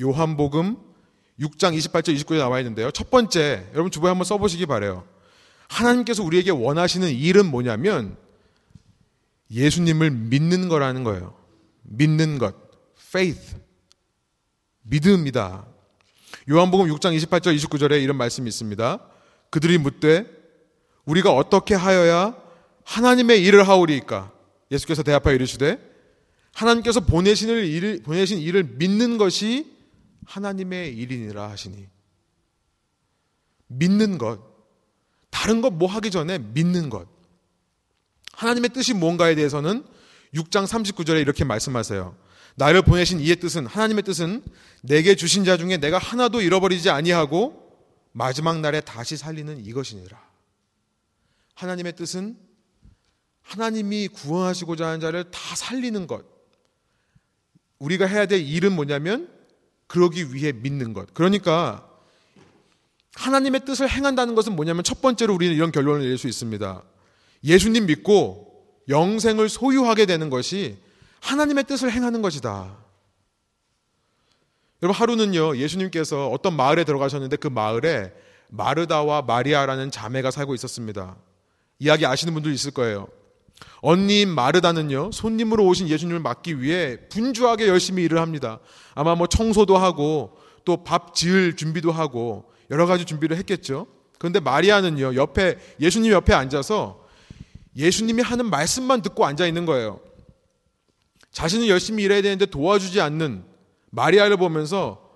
[0.00, 0.76] 요한복음
[1.40, 2.92] 6장 28절 29절 나와 있는데요.
[2.92, 5.04] 첫 번째, 여러분 주부에 한번 써보시기 바래요.
[5.68, 8.16] 하나님께서 우리에게 원하시는 일은 뭐냐면
[9.50, 11.34] 예수님을 믿는 거라는 거예요.
[11.82, 12.54] 믿는 것,
[12.96, 13.56] faith,
[14.82, 15.66] 믿음이다.
[16.48, 19.00] 요한복음 6장 28절 29절에 이런 말씀이 있습니다.
[19.50, 20.26] 그들이 묻되
[21.06, 22.43] 우리가 어떻게 하여야
[22.84, 24.32] 하나님의 일을 하오리까?
[24.70, 25.78] 예수께서 대답하여 이르시되
[26.52, 29.72] 하나님께서 보내신 일을, 보내신 일을 믿는 것이
[30.26, 31.88] 하나님의 일이니라 하시니
[33.66, 34.40] 믿는 것
[35.30, 37.08] 다른 것 뭐 하기 전에 믿는 것
[38.32, 39.84] 하나님의 뜻이 뭔가에 대해서는
[40.34, 42.16] 6장 39절에 이렇게 말씀하세요.
[42.56, 44.42] 나를 보내신 이의 뜻은 하나님의 뜻은
[44.82, 47.64] 내게 주신 자 중에 내가 하나도 잃어버리지 아니하고
[48.12, 50.20] 마지막 날에 다시 살리는 이것이니라.
[51.54, 52.36] 하나님의 뜻은
[53.44, 56.24] 하나님이 구원하시고자 하는 자를 다 살리는 것.
[57.78, 59.28] 우리가 해야 될 일은 뭐냐면
[59.86, 61.12] 그러기 위해 믿는 것.
[61.14, 61.88] 그러니까
[63.14, 66.82] 하나님의 뜻을 행한다는 것은 뭐냐면 첫 번째로 우리는 이런 결론을 내릴 수 있습니다.
[67.44, 70.78] 예수님 믿고 영생을 소유하게 되는 것이
[71.20, 72.76] 하나님의 뜻을 행하는 것이다.
[74.82, 78.12] 여러분 하루는요 예수님께서 어떤 마을에 들어가셨는데 그 마을에
[78.48, 81.16] 마르다와 마리아라는 자매가 살고 있었습니다.
[81.78, 83.08] 이야기 아시는 분들 있을 거예요.
[83.80, 88.60] 언니인 마르다는요 손님으로 오신 예수님을 맞기 위해 분주하게 열심히 일을 합니다.
[88.94, 93.86] 아마 뭐 청소도 하고 또 밥 지을 준비도 하고 여러 가지 준비를 했겠죠.
[94.18, 97.04] 그런데 마리아는요 옆에 예수님 옆에 앉아서
[97.76, 100.00] 예수님이 하는 말씀만 듣고 앉아 있는 거예요.
[101.32, 103.44] 자신은 열심히 일해야 되는데 도와주지 않는
[103.90, 105.10] 마리아를 보면서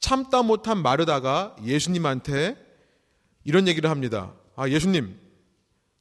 [0.00, 2.56] 참다 못한 마르다가 예수님한테
[3.44, 4.32] 이런 얘기를 합니다.
[4.54, 5.18] 아, 예수님,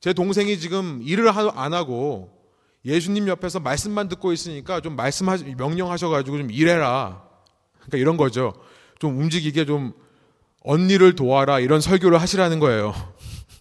[0.07, 2.31] 제 동생이 지금 일을 안 하고
[2.85, 7.27] 예수님 옆에서 말씀만 듣고 있으니까 좀 말씀하, 명령하셔가지고 좀 일해라.
[7.73, 8.53] 그러니까 이런 거죠.
[8.99, 9.91] 좀 움직이게 좀
[10.61, 11.59] 언니를 도와라.
[11.59, 12.93] 이런 설교를 하시라는 거예요.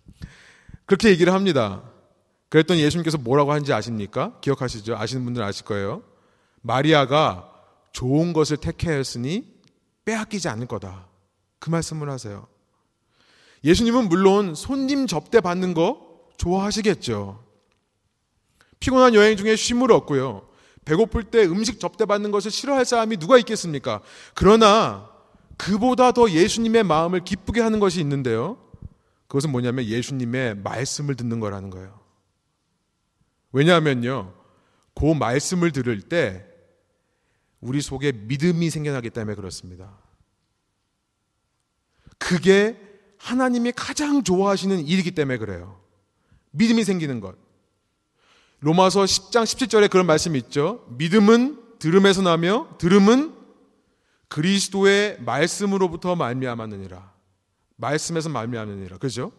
[0.87, 1.83] 그렇게 얘기를 합니다.
[2.49, 4.39] 그랬더니 예수님께서 뭐라고 하는지 아십니까?
[4.41, 4.97] 기억하시죠?
[4.97, 6.05] 아시는 분들 아실 거예요.
[6.63, 7.51] 마리아가
[7.91, 9.53] 좋은 것을 택해였으니
[10.05, 11.09] 빼앗기지 않을 거다.
[11.59, 12.47] 그 말씀을 하세요.
[13.65, 16.06] 예수님은 물론 손님 접대 받는 거
[16.37, 17.45] 좋아하시겠죠.
[18.81, 20.49] 피곤한 여행 중에 쉼을 얻고요.
[20.85, 24.03] 배고플 때 음식 접대 받는 것을 싫어할 사람이 누가 있겠습니까?
[24.35, 25.11] 그러나
[25.57, 28.59] 그보다 더 예수님의 마음을 기쁘게 하는 것이 있는데요.
[29.27, 31.99] 그것은 뭐냐면 예수님의 말씀을 듣는 거라는 거예요.
[33.53, 34.35] 왜냐하면요.
[34.95, 36.47] 그 말씀을 들을 때
[37.61, 39.99] 우리 속에 믿음이 생겨나기 때문에 그렇습니다.
[42.19, 42.81] 그게
[43.19, 45.76] 하나님이 가장 좋아하시는 일이기 때문에 그래요.
[46.53, 47.37] 믿음이 생기는 것.
[48.61, 50.85] 로마서 10장 17절에 그런 말씀이 있죠.
[50.97, 53.35] 믿음은 들음에서 나며 들음은
[54.29, 57.13] 그리스도의 말씀으로부터 말미암았느니라.
[57.77, 58.99] 말씀에서 말미암느니라.
[58.99, 59.33] 그죠?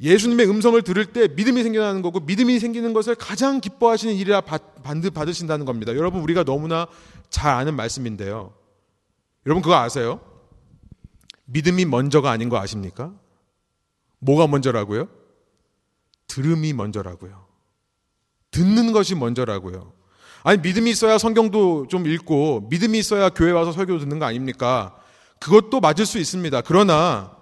[0.00, 5.94] 예수님의 음성을 들을 때 믿음이 생겨나는 거고 믿음이 생기는 것을 가장 기뻐하시는 일이라 받으신다는 겁니다.
[5.96, 6.86] 여러분 우리가 너무나
[7.30, 8.52] 잘 아는 말씀인데요.
[9.46, 10.20] 여러분 그거 아세요?
[11.46, 13.14] 믿음이 먼저가 아닌 거 아십니까?
[14.18, 15.08] 뭐가 먼저라고요?
[16.26, 17.46] 들음이 먼저라고요.
[18.50, 19.92] 듣는 것이 먼저라고요.
[20.42, 24.96] 아니 믿음이 있어야 성경도 좀 읽고 믿음이 있어야 교회 와서 설교 듣는 거 아닙니까?
[25.40, 26.62] 그것도 맞을 수 있습니다.
[26.62, 27.36] 그러나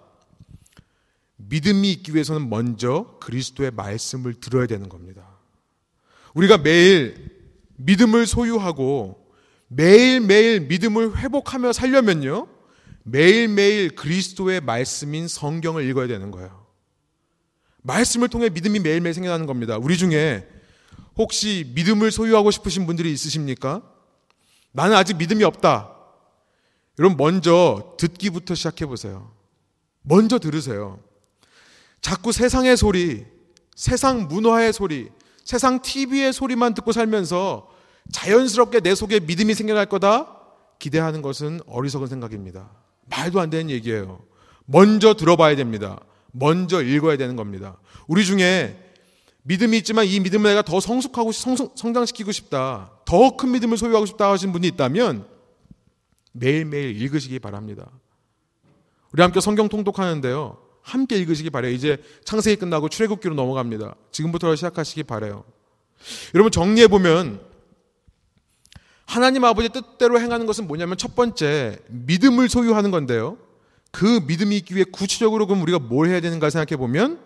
[1.37, 5.29] 믿음이 있기 위해서는 먼저 그리스도의 말씀을 들어야 되는 겁니다.
[6.35, 7.31] 우리가 매일
[7.77, 9.25] 믿음을 소유하고
[9.69, 12.49] 매일매일 믿음을 회복하며 살려면요.
[13.03, 16.64] 매일매일 그리스도의 말씀인 성경을 읽어야 되는 거예요.
[17.85, 19.77] 말씀을 통해 믿음이 매일매일 생겨나는 겁니다.
[19.77, 20.49] 우리 중에
[21.17, 23.83] 혹시 믿음을 소유하고 싶으신 분들이 있으십니까?
[24.73, 25.95] 나는 아직 믿음이 없다.
[26.99, 29.31] 여러분, 먼저 듣기부터 시작해 보세요.
[30.03, 30.99] 먼저 들으세요.
[32.01, 33.25] 자꾸 세상의 소리,
[33.77, 35.11] 세상 문화의 소리,
[35.45, 37.69] 세상 TV의 소리만 듣고 살면서
[38.13, 40.39] 자연스럽게 내 속에 믿음이 생겨날 거다
[40.79, 42.71] 기대하는 것은 어리석은 생각입니다.
[43.07, 44.25] 말도 안 되는 얘기예요.
[44.65, 46.01] 먼저 들어봐야 됩니다.
[46.37, 47.79] 먼저 읽어야 되는 겁니다.
[48.09, 48.77] 우리 중에
[49.43, 52.91] 믿음이 있지만 이 믿음을 내가 더 성숙하고 성장시키고 싶다.
[53.05, 55.27] 더 큰 믿음을 소유하고 싶다 하신 분이 있다면
[56.33, 57.91] 매일매일 읽으시기 바랍니다.
[59.13, 60.59] 우리 함께 성경 통독하는데요.
[60.83, 61.73] 함께 읽으시기 바래요.
[61.73, 63.95] 이제 창세기 끝나고 출애굽기로 넘어갑니다.
[64.11, 65.45] 지금부터 시작하시기 바래요.
[66.35, 67.41] 여러분 정리해 보면
[69.07, 73.39] 하나님 아버지 뜻대로 행하는 것은 뭐냐면 첫 번째 믿음을 소유하는 건데요.
[73.95, 77.21] 그 믿음이 있기 위해 구체적으로 그럼 우리가 뭘 해야 되는가 생각해 보면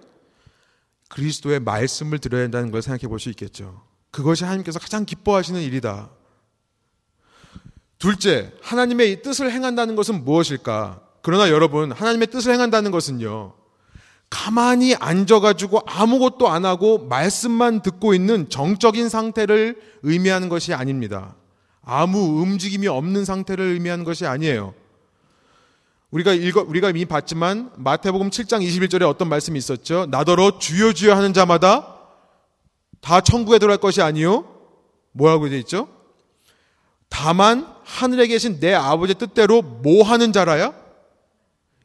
[1.09, 3.83] 그리스도의 말씀을 들어야 한다는 걸 생각해 볼 수 있겠죠.
[4.11, 6.11] 그것이 하나님께서 가장 기뻐하시는 일이다.
[7.99, 11.01] 둘째, 하나님의 뜻을 행한다는 것은 무엇일까?
[11.23, 13.55] 그러나 여러분, 하나님의 뜻을 행한다는 것은요,
[14.29, 21.35] 가만히 앉아가지고 아무것도 안 하고 말씀만 듣고 있는 정적인 상태를 의미하는 것이 아닙니다.
[21.81, 24.75] 아무 움직임이 없는 상태를 의미하는 것이 아니에요.
[26.11, 30.07] 우리가 읽어, 우리가 이미 봤지만 마태복음 7장 21절에 어떤 말씀이 있었죠?
[30.07, 31.97] 나더러 주여 주여 하는 자마다
[33.01, 34.45] 다 천국에 들어갈 것이 아니요.
[35.13, 35.89] 뭐라고 되어 있죠?
[37.11, 40.75] 다만 하늘에 계신 내 아버지의 뜻대로 뭐 하는 자라야?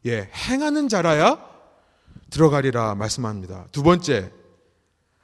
[0.06, 1.40] 예, 행하는 자라야
[2.30, 3.68] 들어가리라 말씀합니다.
[3.72, 4.32] 두 번째,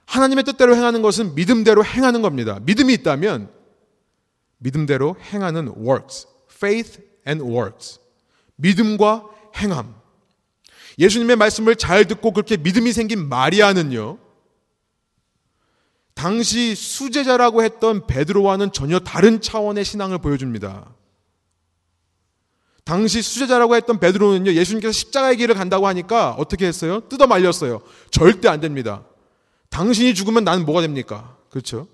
[0.06, 2.60] 하나님의 뜻대로 행하는 것은 믿음대로 행하는 겁니다.
[2.64, 3.50] 믿음이 있다면
[4.58, 8.00] 믿음대로 행하는 works, faith and works.
[8.60, 9.26] 믿음과
[9.58, 9.96] 행함.
[10.98, 14.18] 예수님의 말씀을 잘 듣고 그렇게 믿음이 생긴 마리아는요.
[16.14, 20.94] 당시 수제자라고 했던 베드로와는 전혀 다른 차원의 신앙을 보여줍니다.
[22.84, 27.02] 당시 수제자라고 했던 베드로는요, 예수님께서 십자가의 길을 간다고 하니까 어떻게 했어요?
[27.08, 27.82] 뜯어 말렸어요.
[28.12, 29.06] 절대 안 됩니다.
[29.70, 31.38] 당신이 죽으면 나는 뭐가 됩니까?
[31.50, 31.88] 그렇죠?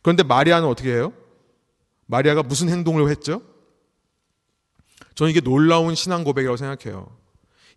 [0.00, 1.12] 그런데 마리아는 어떻게 해요?
[2.06, 3.42] 마리아가 무슨 행동을 했죠?
[5.14, 7.16] 저는 이게 놀라운 신앙 고백이라고 생각해요.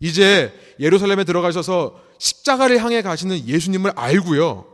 [0.00, 4.66] 이제 예루살렘에 들어가셔서 십자가를 향해 가시는 예수님을 알고요.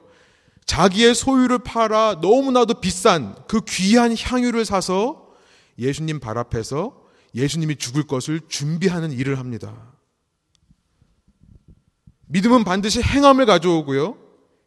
[0.67, 5.29] 자기의 소유를 팔아 너무나도 비싼 그 귀한 향유를 사서
[5.79, 7.03] 예수님 발 앞에서
[7.35, 9.93] 예수님이 죽을 것을 준비하는 일을 합니다.
[12.29, 14.17] 믿음은 반드시 행함을 가져오고요.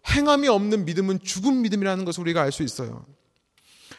[0.08, 3.05] 행함이 없는 믿음은 죽은 믿음이라는 것을 우리가 알 수 있어요.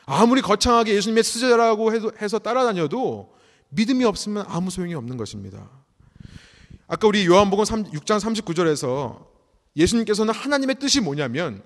[0.04, 3.34] 아무리 거창하게 예수님의 수제라고 해서 따라다녀도
[3.70, 5.68] 믿음이 없으면 아무 소용이 없는 것입니다.
[6.88, 9.26] 아까 우리 요한복음 6장 39절에서
[9.76, 11.62] 예수님께서는 하나님의 뜻이 뭐냐면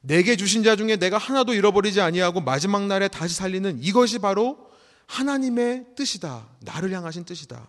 [0.00, 4.70] 내게 주신 자 중에 내가 하나도 잃어버리지 아니하고 마지막 날에 다시 살리는 이것이 바로
[5.06, 6.48] 하나님의 뜻이다.
[6.60, 7.68] 나를 향하신 뜻이다.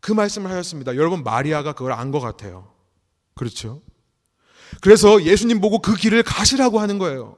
[0.00, 0.96] 그 말씀을 하셨습니다.
[0.96, 2.72] 여러분 마리아가 그걸 안 것 같아요.
[3.34, 3.80] 그렇죠?
[4.82, 7.36] 그래서 예수님 보고 그 길을 가시라고 하는 거예요.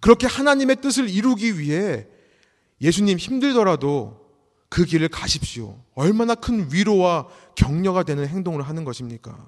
[0.00, 2.06] 그렇게 하나님의 뜻을 이루기 위해
[2.82, 4.20] 예수님 힘들더라도
[4.68, 5.78] 그 길을 가십시오.
[5.94, 9.38] 얼마나 큰 위로와 격려가 되는 행동을 하는 것입니까?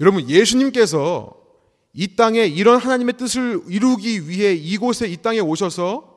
[0.00, 1.36] 여러분, 예수님께서
[1.92, 6.08] 이 땅에 이런 하나님의 뜻을 이루기 위해 이곳에 이 땅에 오셔서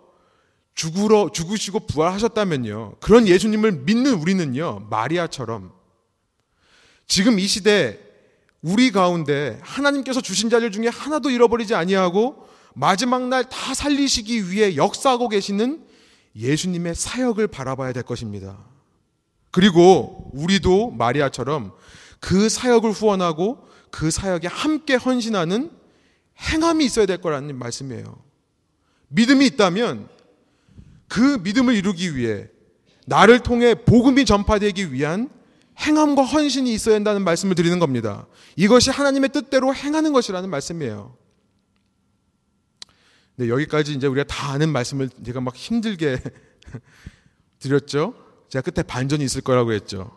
[0.75, 2.95] 죽으러, 죽으시고 부활하셨다면요.
[2.99, 5.71] 그런 예수님을 믿는 우리는요, 마리아처럼
[7.07, 7.99] 지금 이 시대
[8.61, 15.29] 우리 가운데 하나님께서 주신 자들 중에 하나도 잃어버리지 아니하고 마지막 날 다 살리시기 위해 역사하고
[15.29, 15.85] 계시는
[16.35, 18.57] 예수님의 사역을 바라봐야 될 것입니다.
[19.51, 21.73] 그리고 우리도 마리아처럼
[22.19, 25.71] 그 사역을 후원하고 그 사역에 함께 헌신하는
[26.39, 28.17] 행함이 있어야 될 거라는 말씀이에요.
[29.09, 30.09] 믿음이 있다면
[31.07, 32.47] 그 믿음을 이루기 위해
[33.05, 35.29] 나를 통해 복음이 전파되기 위한
[35.79, 38.25] 행함과 헌신이 있어야 한다는 말씀을 드리는 겁니다.
[38.55, 41.15] 이것이 하나님의 뜻대로 행하는 것이라는 말씀이에요.
[43.35, 46.19] 네, 여기까지 이제 우리가 다 아는 말씀을 제가 막 힘들게
[47.59, 48.13] 드렸죠.
[48.49, 50.11] 제가 끝에 반전이 있을 거라고 했죠.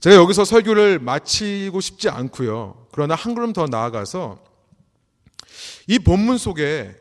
[0.00, 2.86] 제가 여기서 설교를 마치고 싶지 않고요.
[2.92, 4.42] 그러나 한 걸음 더 나아가서
[5.86, 6.94] 이 본문 속에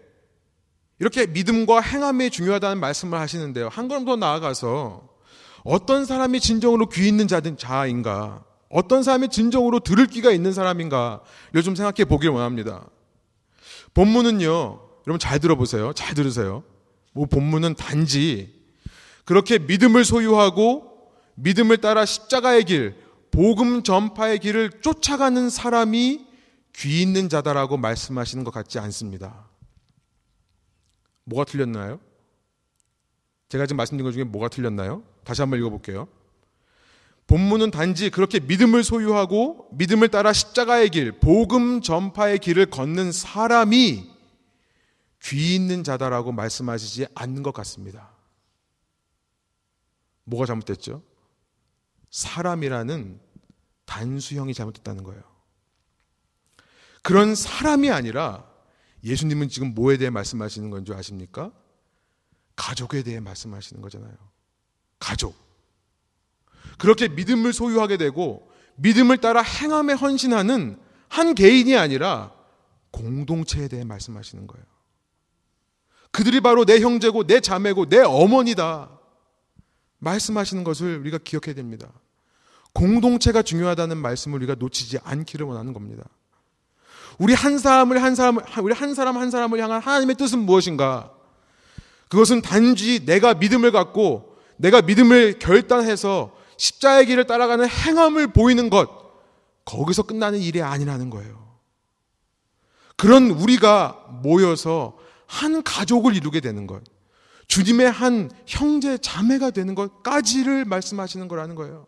[0.99, 3.69] 이렇게 믿음과 행함이 중요하다는 말씀을 하시는데요.
[3.69, 5.09] 한 걸음 더 나아가서
[5.63, 11.21] 어떤 사람이 진정으로 귀 있는 자인가, 어떤 사람이 진정으로 들을 귀가 있는 사람인가,
[11.55, 12.85] 요즘 생각해 보길 원합니다.
[13.93, 15.93] 본문은요, 여러분 잘 들어보세요.
[15.93, 16.63] 잘 들으세요.
[17.13, 18.53] 뭐 본문은 단지
[19.25, 22.95] 그렇게 믿음을 소유하고 믿음을 따라 십자가의 길,
[23.31, 26.25] 복음 전파의 길을 쫓아가는 사람이
[26.75, 29.47] 귀 있는 자다라고 말씀하시는 것 같지 않습니다.
[31.23, 31.99] 뭐가 틀렸나요?
[33.49, 35.03] 제가 지금 말씀드린 것 중에 뭐가 틀렸나요?
[35.23, 36.07] 다시 한번 읽어볼게요.
[37.27, 44.11] 본문은 단지 그렇게 믿음을 소유하고 믿음을 따라 십자가의 길, 복음 전파의 길을 걷는 사람이
[45.23, 48.11] 귀 있는 자다라고 말씀하시지 않는 것 같습니다.
[50.25, 51.01] 뭐가 잘못됐죠?
[52.09, 53.19] 사람이라는
[53.85, 55.23] 단수형이 잘못됐다는 거예요.
[57.01, 58.47] 그런 사람이 아니라
[59.03, 61.51] 예수님은 지금 뭐에 대해 말씀하시는 건지 아십니까?
[62.55, 64.15] 가족에 대해 말씀하시는 거잖아요.
[64.99, 65.42] 가족.
[66.77, 72.31] 그렇게 믿음을 소유하게 되고 믿음을 따라 행함에 헌신하는 한 개인이 아니라
[72.91, 74.65] 공동체에 대해 말씀하시는 거예요.
[76.11, 78.89] 그들이 바로 내 형제고 내 자매고 내 어머니다.
[79.99, 81.87] 말씀하시는 것을 우리가 기억해야 됩니다.
[82.73, 86.03] 공동체가 중요하다는 말씀을 우리가 놓치지 않기를 원하는 겁니다.
[87.17, 91.11] 우리 한 사람을 한 사람을 우리 한 사람 한 사람을 향한 하나님의 뜻은 무엇인가?
[92.09, 98.89] 그것은 단지 내가 믿음을 갖고 내가 믿음을 결단해서 십자의 길을 따라가는 행함을 보이는 것
[99.65, 101.43] 거기서 끝나는 일이 아니라는 거예요.
[102.97, 106.83] 그런 우리가 모여서 한 가족을 이루게 되는 것,
[107.47, 111.87] 주님의 한 형제 자매가 되는 것까지를 말씀하시는 거라는 거예요.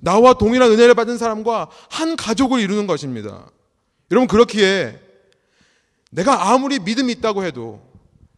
[0.00, 3.50] 나와 동일한 은혜를 받은 사람과 한 가족을 이루는 것입니다.
[4.10, 4.98] 여러분 그렇기에
[6.10, 7.80] 내가 아무리 믿음이 있다고 해도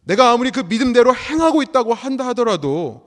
[0.05, 3.04] 내가 아무리 그 믿음대로 행하고 있다고 한다 하더라도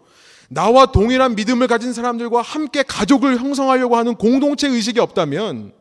[0.50, 5.74] 나와 동일한 믿음을 가진 사람들과 함께 가족을 형성하려고 하는 공동체 의식이 없다면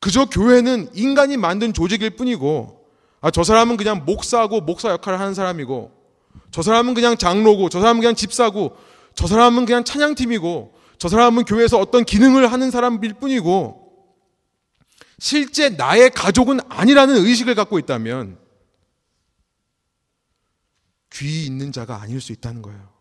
[0.00, 2.84] 그저 교회는 인간이 만든 조직일 뿐이고
[3.20, 5.92] 아, 저 사람은 그냥 목사고 목사 역할을 하는 사람이고
[6.50, 8.76] 저 사람은 그냥 장로고 저 사람은 그냥 집사고
[9.14, 13.82] 저 사람은 그냥 찬양팀이고 저 사람은 교회에서 어떤 기능을 하는 사람일 뿐이고
[15.18, 18.38] 실제 나의 가족은 아니라는 의식을 갖고 있다면
[21.12, 22.91] 귀 있는 자가 아닐 수 있다는 거예요.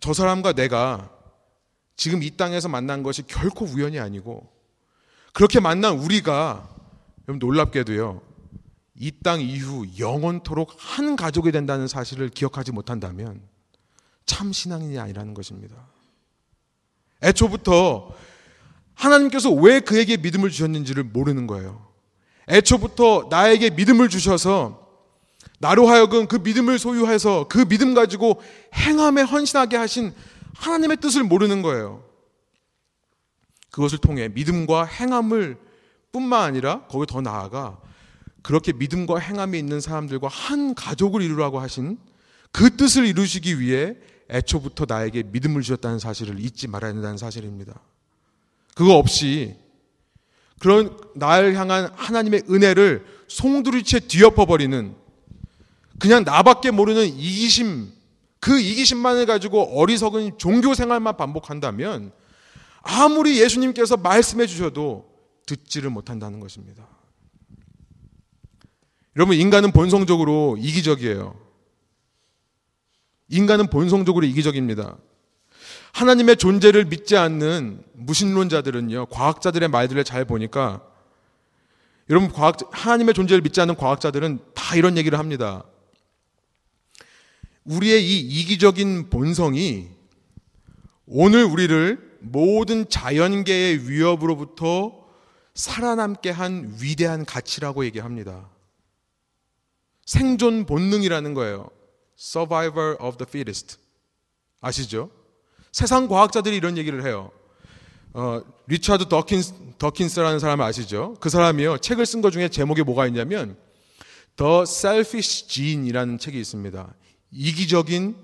[0.00, 1.10] 저 사람과 내가
[1.96, 4.50] 지금 이 땅에서 만난 것이 결코 우연이 아니고
[5.32, 6.68] 그렇게 만난 우리가
[7.28, 8.22] 여러분 놀랍게도요.
[8.96, 13.40] 이 땅 이후 영원토록 한 가족이 된다는 사실을 기억하지 못한다면
[14.26, 15.74] 참 신앙인이 아니라는 것입니다.
[17.22, 18.14] 애초부터
[18.94, 21.86] 하나님께서 왜 그에게 믿음을 주셨는지를 모르는 거예요.
[22.48, 24.79] 애초부터 나에게 믿음을 주셔서
[25.60, 28.40] 나로 하여금 그 믿음을 소유해서 그 믿음 가지고
[28.74, 30.14] 행함에 헌신하게 하신
[30.54, 32.02] 하나님의 뜻을 모르는 거예요.
[33.70, 35.58] 그것을 통해 믿음과 행함을
[36.12, 37.78] 뿐만 아니라 거기 더 나아가
[38.42, 41.98] 그렇게 믿음과 행함이 있는 사람들과 한 가족을 이루라고 하신
[42.52, 43.96] 그 뜻을 이루시기 위해
[44.30, 47.78] 애초부터 나에게 믿음을 주셨다는 사실을 잊지 말아야 된다는 사실입니다.
[48.74, 49.56] 그거 없이
[50.58, 54.99] 그런 나를 향한 하나님의 은혜를 송두리째 뒤엎어버리는
[56.00, 57.92] 그냥 나밖에 모르는 이기심,
[58.40, 62.10] 그 이기심만을 가지고 어리석은 종교 생활만 반복한다면
[62.82, 65.08] 아무리 예수님께서 말씀해 주셔도
[65.46, 66.88] 듣지를 못한다는 것입니다.
[69.16, 71.38] 여러분, 인간은 본성적으로 이기적이에요.
[73.28, 74.96] 인간은 본성적으로 이기적입니다.
[75.92, 80.82] 하나님의 존재를 믿지 않는 무신론자들은요, 과학자들의 말들을 잘 보니까,
[82.08, 85.64] 여러분, 과학, 하나님의 존재를 믿지 않는 과학자들은 다 이런 얘기를 합니다.
[87.70, 89.88] 우리의 이 이기적인 본성이
[91.06, 95.06] 오늘 우리를 모든 자연계의 위협으로부터
[95.54, 98.48] 살아남게 한 위대한 가치라고 얘기합니다.
[100.04, 101.70] 생존 본능이라는 거예요.
[102.18, 103.78] Survivor of the fittest.
[104.60, 105.10] 아시죠?
[105.72, 107.30] 세상 과학자들이 이런 얘기를 해요.
[108.12, 111.16] 어, 리차드 도킨스, 도킨스라는 사람 아시죠?
[111.20, 111.78] 그 사람이요.
[111.78, 113.56] 책을 쓴 것 중에 제목에 뭐가 있냐면
[114.36, 116.94] The Selfish Gene이라는 책이 있습니다.
[117.32, 118.16] 이기적인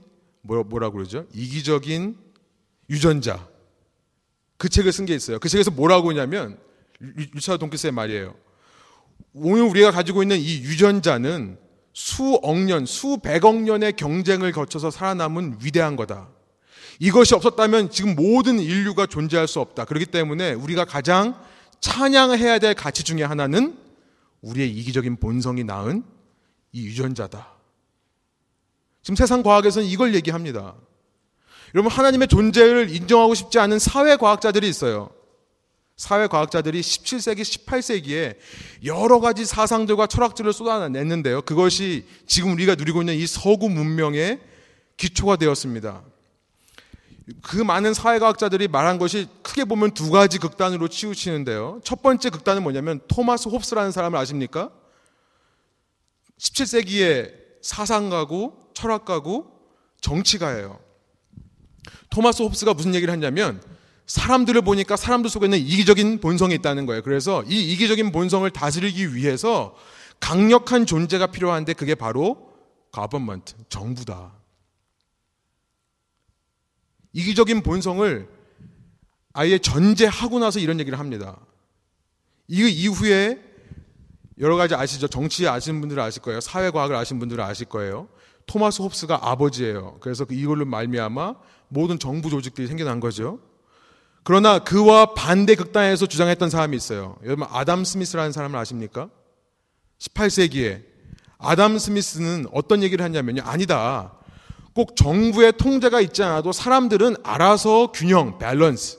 [0.43, 1.27] 뭐라, 뭐라 그러죠?
[1.33, 2.17] 이기적인
[2.91, 3.47] 유전자.
[4.57, 5.39] 그 책을 쓴 게 있어요.
[5.39, 6.59] 그 책에서 뭐라고 하냐면
[7.01, 8.35] 리차드 도킨스의 말이에요.
[9.35, 11.59] 오늘 우리가 가지고 있는 이 유전자는
[11.93, 16.29] 수억 년, 수백억 년의 경쟁을 거쳐서 살아남은 위대한 거다.
[16.99, 19.85] 이것이 없었다면 지금 모든 인류가 존재할 수 없다.
[19.85, 21.39] 그렇기 때문에 우리가 가장
[21.81, 23.77] 찬양해야 될 가치 중에 하나는
[24.41, 26.03] 우리의 이기적인 본성이 낳은
[26.73, 27.56] 이 유전자다.
[29.07, 30.75] 지금 세상 과학에서는 이걸 얘기합니다.
[31.77, 35.11] 여러분, 하나님의 존재를 인정하고 싶지 않은 사회과학자들이 있어요.
[35.97, 38.37] 사회과학자들이 17세기, 18세기에
[38.85, 41.43] 여러 가지 사상들과 철학들을 쏟아냈는데요.
[41.43, 44.41] 그것이 지금 우리가 누리고 있는 이 서구 문명의
[44.97, 46.03] 기초가 되었습니다.
[47.43, 51.81] 그 많은 사회과학자들이 말한 것이 크게 보면 두 가지 극단으로 치우치는데요.
[51.85, 54.73] 첫 번째 극단은 뭐냐면 토마스 홉스라는 사람을 아십니까?
[56.41, 59.51] 17세기의 사상가고 철학가고
[60.03, 60.79] 정치가예요.
[62.11, 63.63] 토마스 홉스가 무슨 얘기를 했냐면
[64.07, 67.03] 사람들을 보니까 사람들 속에 있는 이기적인 본성이 있다는 거예요.
[67.03, 69.75] 그래서 이 이기적인 본성을 다스리기 위해서
[70.21, 72.53] 강력한 존재가 필요한데 그게 바로
[72.93, 74.35] 가버먼트, 정부다.
[77.13, 78.29] 이기적인 본성을
[79.33, 81.39] 아예 전제하고 나서 이런 얘기를 합니다.
[82.49, 83.43] 이 이후에
[84.39, 85.09] 여러 가지 아시죠?
[85.09, 86.41] 정치 아시는 분들은 아실 거예요.
[86.41, 88.09] 사회과학을 아시는 분들은 아실 거예요.
[88.47, 89.99] 토마스 홉스가 아버지예요.
[90.01, 91.35] 그래서 그 이걸로 말미암아
[91.69, 93.41] 모든 정부 조직들이 생겨난 거죠.
[94.23, 97.17] 그러나 그와 반대 극단에서 주장했던 사람이 있어요.
[97.25, 99.09] 여러분 아담 스미스라는 사람을 아십니까?
[99.99, 100.83] 18세기에
[101.39, 103.43] 아담 스미스는 어떤 얘기를 했냐면요.
[103.45, 104.15] 아니다.
[104.75, 108.99] 꼭 정부의 통제가 있지 않아도 사람들은 알아서 균형, 밸런스.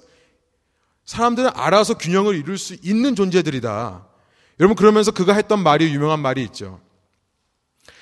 [1.05, 4.07] 사람들은 알아서 균형을 이룰 수 있는 존재들이다.
[4.59, 6.79] 여러분 그러면서 그가 했던 말이 유명한 말이 있죠.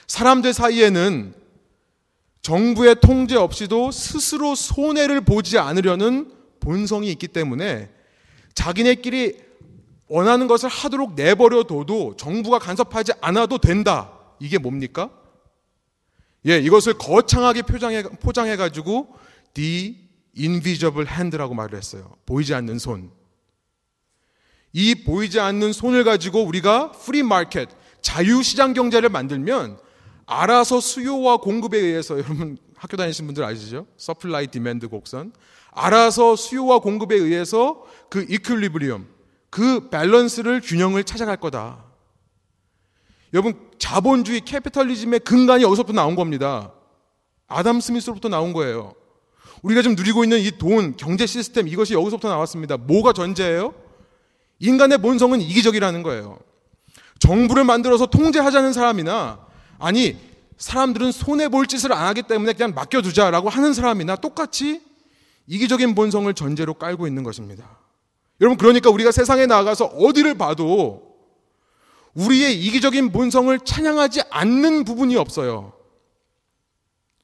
[0.08, 1.34] 사람들 사이에는
[2.42, 7.90] 정부의 통제 없이도 스스로 손해를 보지 않으려는 본성이 있기 때문에
[8.54, 9.40] 자기네끼리
[10.08, 14.12] 원하는 것을 하도록 내버려둬도 정부가 간섭하지 않아도 된다.
[14.40, 15.10] 이게 뭡니까?
[16.48, 19.16] 예, 이것을 거창하게 포장해, 포장해가지고
[19.56, 19.98] the
[20.38, 22.16] invisible hand라고 말을 했어요.
[22.26, 23.10] 보이지 않는 손.
[24.74, 27.70] 이 보이지 않는 손을 가지고 우리가 free market,
[28.02, 29.80] 자유시장 경제를 만들면
[30.26, 33.88] 알아서 수요와 공급에 의해서 여러분 학교 다니신 분들 아시죠?
[33.98, 35.34] supply demand 곡선.
[35.72, 39.08] 알아서 수요와 공급에 의해서 그 equilibrium,
[39.50, 41.84] 그 밸런스를 균형을 찾아갈 거다.
[43.34, 46.72] 여러분 자본주의 capitalism의 근간이 어디서부터 나온 겁니다.
[47.48, 48.94] 아담 스미스로부터 나온 거예요.
[49.62, 52.78] 우리가 지금 누리고 있는 이 돈, 경제 시스템 이것이 여기서부터 나왔습니다.
[52.78, 53.74] 뭐가 전제예요?
[54.60, 56.40] 인간의 본성은 이기적이라는 거예요.
[57.20, 59.46] 정부를 만들어서 통제하자는 사람이나
[59.78, 60.18] 아니
[60.58, 64.82] 사람들은 손해 볼 짓을 안 하기 때문에 그냥 맡겨두자라고 하는 사람이나 똑같이
[65.48, 67.78] 이기적인 본성을 전제로 깔고 있는 것입니다.
[68.42, 71.16] 여러분, 그러니까 우리가 세상에 나가서 어디를 봐도
[72.14, 75.74] 우리의 이기적인 본성을 찬양하지 않는 부분이 없어요.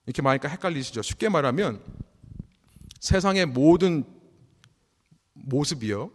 [0.06, 1.02] 이렇게 말하니까 헷갈리시죠?
[1.02, 1.82] 쉽게 말하면
[2.99, 4.04] 세상의 모든
[5.34, 6.12] 모습이요.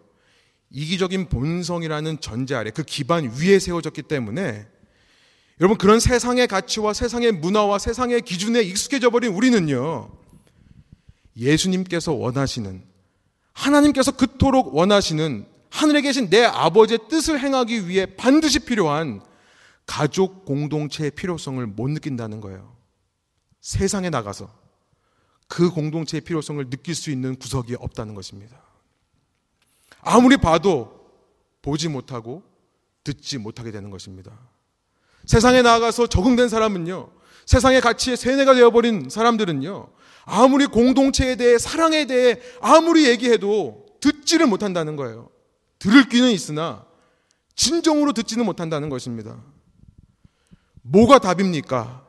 [0.71, 4.69] 이기적인 본성이라는 전제 아래 그 기반 위에 세워졌기 때문에
[5.61, 10.11] 여러분 그런 세상의 가치와 세상의 문화와 세상의 기준에 익숙해져 버린 우리는요.
[11.37, 12.85] 예수님께서 원하시는
[13.53, 19.23] 하나님께서 그토록 원하시는 하늘에 계신 내 아버지의 뜻을 행하기 위해 반드시 필요한
[19.87, 22.77] 가족 공동체의 필요성을 못 느낀다는 거예요.
[23.61, 24.53] 세상에 나가서
[25.49, 28.61] 그 공동체의 필요성을 느낄 수 있는 구석이 없다는 것입니다.
[30.01, 31.09] 아무리 봐도
[31.63, 32.43] 보지 못하고
[33.05, 34.33] 듣지 못하게 되는 것입니다.
[35.27, 37.11] 세상에 나아가서 적응된 사람은요,
[37.45, 39.89] 세상의 가치에 세뇌가 되어버린 사람들은요,
[40.25, 45.31] 아무리 공동체에 대해, 사랑에 대해 아무리 얘기해도 듣지를 못한다는 거예요.
[45.79, 46.85] 들을 귀는 있으나
[47.55, 49.43] 진정으로 듣지는 못한다는 것입니다.
[50.83, 52.07] 뭐가 답입니까?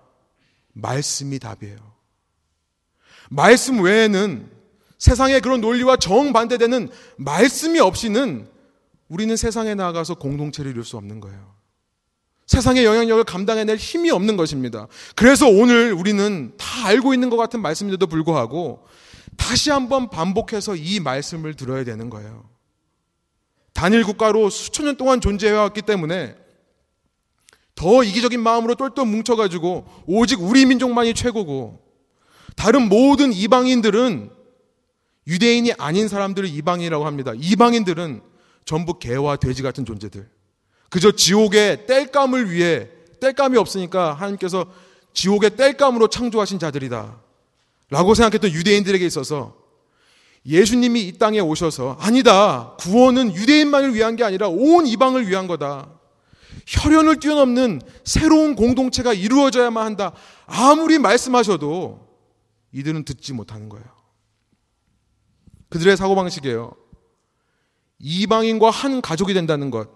[0.74, 1.78] 말씀이 답이에요.
[3.30, 4.50] 말씀 외에는
[5.00, 8.48] 세상의 그런 논리와 정반대되는 말씀이 없이는
[9.10, 11.57] 우리는 세상에 나가서 공동체를 이룰 수 없는 거예요.
[12.48, 14.88] 세상의 영향력을 감당해낼 힘이 없는 것입니다.
[15.16, 18.88] 그래서 오늘 우리는 다 알고 있는 것 같은 말씀인데도 불구하고
[19.36, 22.50] 다시 한번 반복해서 이 말씀을 들어야 되는 거예요.
[23.74, 26.36] 단일 국가로 수천 년 동안 존재해왔기 때문에
[27.76, 31.80] 더 이기적인 마음으로 똘똘 뭉쳐가지고 오직 우리 민족만이 최고고
[32.56, 34.32] 다른 모든 이방인들은
[35.28, 37.34] 유대인이 아닌 사람들을 이방인이라고 합니다.
[37.36, 38.22] 이방인들은
[38.66, 40.37] 전부 개와 돼지 같은 존재들.
[40.90, 44.66] 그저 지옥의 땔감을 위해 땔감이 없으니까 하나님께서
[45.14, 47.20] 지옥의 땔감으로 창조하신 자들이다.
[47.90, 49.56] 라고 생각했던 유대인들에게 있어서
[50.46, 52.76] 예수님이 이 땅에 오셔서 아니다.
[52.80, 55.90] 구원은 유대인만을 위한 게 아니라 온 이방을 위한 거다.
[56.66, 60.14] 혈연을 뛰어넘는 새로운 공동체가 이루어져야만 한다.
[60.46, 62.08] 아무리 말씀하셔도
[62.72, 63.86] 이들은 듣지 못하는 거예요.
[65.70, 66.72] 그들의 사고방식이에요.
[68.00, 69.90] 이방인과 한 가족이 된다는 것.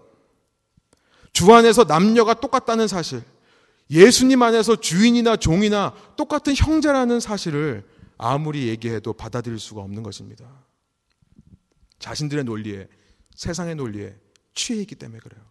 [1.32, 3.22] 주 안에서 남녀가 똑같다는 사실.
[3.90, 10.46] 예수님 안에서 주인이나 종이나 똑같은 형제라는 사실을 아무리 얘기해도 받아들일 수가 없는 것입니다.
[11.98, 12.88] 자신들의 논리에,
[13.34, 14.14] 세상의 논리에
[14.54, 15.42] 취해 있기 때문에 그래요.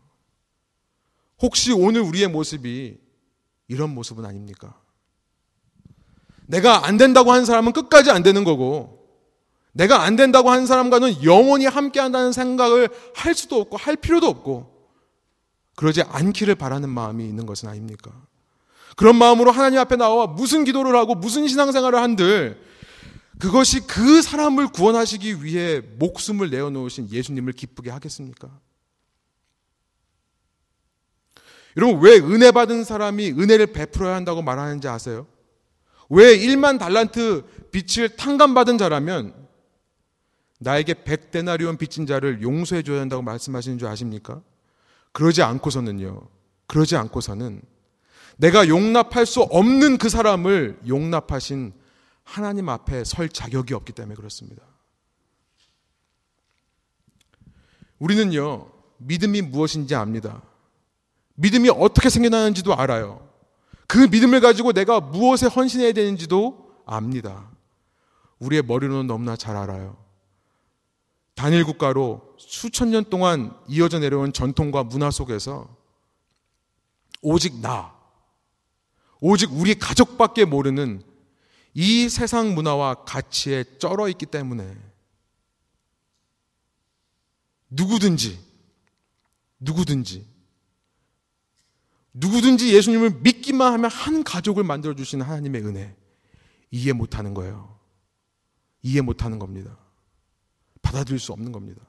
[1.41, 2.97] 혹시 오늘 우리의 모습이
[3.67, 4.79] 이런 모습은 아닙니까?
[6.45, 8.99] 내가 안 된다고 하는 사람은 끝까지 안 되는 거고,
[9.71, 14.70] 내가 안 된다고 하는 사람과는 영원히 함께 한다는 생각을 할 수도 없고, 할 필요도 없고,
[15.75, 18.11] 그러지 않기를 바라는 마음이 있는 것은 아닙니까?
[18.95, 22.61] 그런 마음으로 하나님 앞에 나와 무슨 기도를 하고 무슨 신앙생활을 한들
[23.39, 28.49] 그것이 그 사람을 구원하시기 위해 목숨을 내어놓으신 예수님을 기쁘게 하겠습니까?
[31.77, 35.25] 여러분, 왜 은혜 받은 사람이 은혜를 베풀어야 한다고 말하는지 아세요?
[36.09, 39.33] 왜 1만 달란트 빚을 탕감받은 자라면
[40.59, 44.43] 나에게 100데나리온 빚진 자를 용서해 줘야 한다고 말씀하시는 줄 아십니까?
[45.11, 46.27] 그러지 않고서는요.
[46.67, 47.61] 그러지 않고서는
[48.37, 51.73] 내가 용납할 수 없는 그 사람을 용납하신
[52.23, 54.63] 하나님 앞에 설 자격이 없기 때문에 그렇습니다.
[57.99, 60.41] 우리는요, 믿음이 무엇인지 압니다.
[61.35, 63.27] 믿음이 어떻게 생겨나는지도 알아요.
[63.87, 67.51] 그 믿음을 가지고 내가 무엇에 헌신해야 되는지도 압니다.
[68.39, 70.00] 우리의 머리로는 너무나 잘 알아요.
[71.41, 75.75] 단일 국가로 수천 년 동안 이어져 내려온 전통과 문화 속에서
[77.23, 77.95] 오직 나,
[79.19, 81.01] 오직 우리 가족밖에 모르는
[81.73, 84.77] 이 세상 문화와 가치에 쩔어 있기 때문에
[87.71, 88.39] 누구든지,
[89.61, 90.27] 누구든지,
[92.13, 95.95] 누구든지 예수님을 믿기만 하면 한 가족을 만들어주시는 하나님의 은혜.
[96.69, 97.79] 이해 못하는 거예요.
[98.83, 99.80] 이해 못하는 겁니다.
[100.81, 101.81] 받아들일 수 없는 겁니다.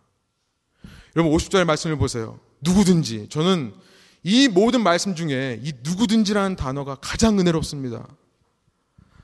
[1.16, 2.38] 여러분 50절 말씀을 보세요.
[2.60, 3.74] 누구든지 저는
[4.22, 8.06] 이 모든 말씀 중에 이 누구든지라는 단어가 가장 은혜롭습니다.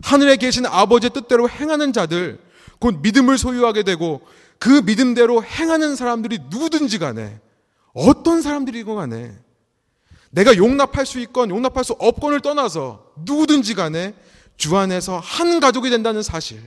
[0.03, 2.41] 하늘에 계신 아버지의 뜻대로 행하는 자들,
[2.79, 4.21] 곧 믿음을 소유하게 되고
[4.59, 7.41] 그 믿음대로 행하는 사람들이 누구든지 간에
[7.93, 9.37] 어떤 사람들이고 간에
[10.31, 14.15] 내가 용납할 수 있건 용납할 수 없건을 떠나서 누구든지 간에
[14.57, 16.61] 주 안에서 한 가족이 된다는 사실.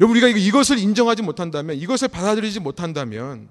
[0.00, 3.48] 여러분 우리가 이것을 인정하지 못한다면 이것을 받아들이지 못한다면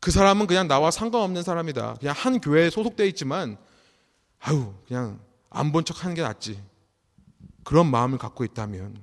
[0.00, 1.96] 그 사람은 그냥 나와 상관없는 사람이다.
[2.00, 3.58] 그냥 한 교회에 소속되어 있지만
[4.38, 5.20] 아유 그냥
[5.50, 6.62] 안 본 척 하는 게 낫지.
[7.64, 8.96] 그런 마음을 갖고 있다면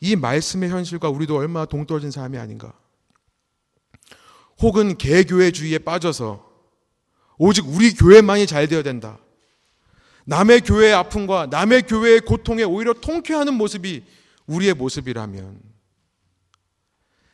[0.00, 2.72] 이 말씀의 현실과 우리도 얼마나 동떨어진 사람이 아닌가.
[4.60, 6.44] 혹은 개교회주의에 빠져서
[7.38, 9.18] 오직 우리 교회만이 잘 되어야 된다.
[10.26, 14.04] 남의 교회의 아픔과 남의 교회의 고통에 오히려 통쾌하는 모습이
[14.46, 15.60] 우리의 모습이라면.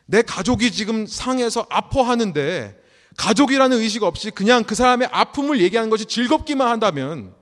[0.07, 2.81] 내 가족이 지금 상해서 아파하는데
[3.17, 7.35] 가족이라는 의식 없이 그냥 그 사람의 아픔을 얘기하는 것이 즐겁기만 한다면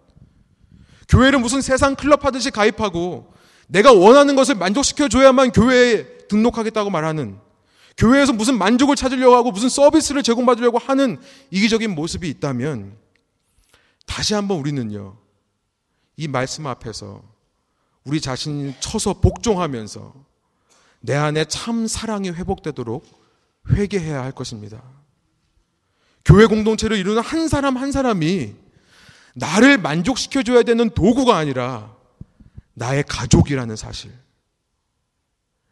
[1.09, 3.33] 교회를 무슨 세상 클럽 하듯이 가입하고
[3.69, 7.39] 내가 원하는 것을 만족시켜 줘야만 교회에 등록하겠다고 말하는
[7.97, 11.19] 교회에서 무슨 만족을 찾으려고 하고 무슨 서비스를 제공받으려고 하는
[11.51, 12.97] 이기적인 모습이 있다면
[14.07, 15.17] 다시 한번 우리는요,
[16.17, 17.23] 이 말씀 앞에서
[18.09, 20.15] 우리 자신이 쳐서 복종하면서
[21.01, 23.05] 내 안에 참 사랑이 회복되도록
[23.71, 24.83] 회개해야 할 것입니다.
[26.25, 28.55] 교회 공동체를 이루는 한 사람 한 사람이
[29.35, 31.95] 나를 만족시켜줘야 되는 도구가 아니라
[32.73, 34.11] 나의 가족이라는 사실.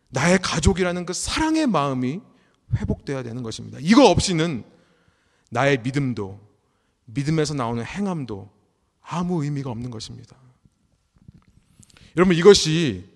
[0.09, 2.21] 나의 가족이라는 그 사랑의 마음이
[2.77, 3.79] 회복돼야 되는 것입니다.
[3.81, 4.63] 이거 없이는
[5.51, 6.39] 나의 믿음도,
[7.07, 8.51] 믿음에서 나오는 행함도
[9.01, 10.37] 아무 의미가 없는 것입니다.
[12.17, 13.09] 여러분, 이것이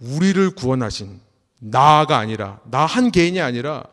[0.00, 1.20] 우리를 구원하신
[1.60, 3.84] 나가 아니라, 나 한 개인이 아니라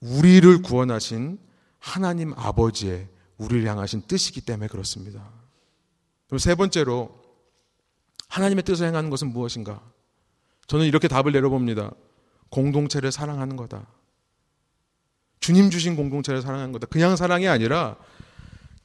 [0.00, 1.38] 우리를 구원하신
[1.78, 3.08] 하나님 아버지의
[3.38, 5.30] 우리를 향하신 뜻이기 때문에 그렇습니다.
[6.26, 7.20] 그럼 세 번째로
[8.28, 9.82] 하나님의 뜻을 행하는 것은 무엇인가?
[10.66, 11.90] 저는 이렇게 답을 내려봅니다.
[12.50, 13.86] 공동체를 사랑하는 거다.
[15.40, 16.86] 주님 주신 공동체를 사랑하는 거다.
[16.86, 17.96] 그냥 사랑이 아니라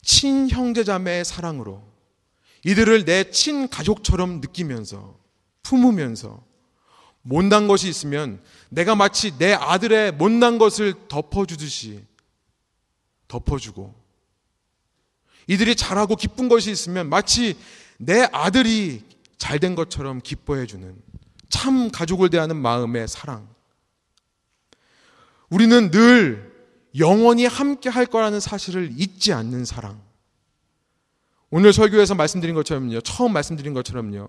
[0.02, 1.84] 친형제자매의 사랑으로
[2.66, 5.18] 이들을 내 친가족처럼 느끼면서
[5.64, 6.44] 품으면서
[7.22, 12.04] 못난 것이 있으면 내가 마치 내 아들의 못난 것을 덮어주듯이
[13.28, 13.94] 덮어주고
[15.48, 17.56] 이들이 잘하고 기쁜 것이 있으면 마치
[17.98, 19.04] 내 아들이
[19.38, 20.96] 잘 된 것처럼 기뻐해주는
[21.50, 23.48] 참 가족을 대하는 마음의 사랑.
[25.50, 26.52] 우리는 늘
[26.98, 30.02] 영원히 함께 할 거라는 사실을 잊지 않는 사랑.
[31.58, 33.00] 오늘 설교에서 말씀드린 것처럼요.
[33.00, 34.28] 처음 말씀드린 것처럼요.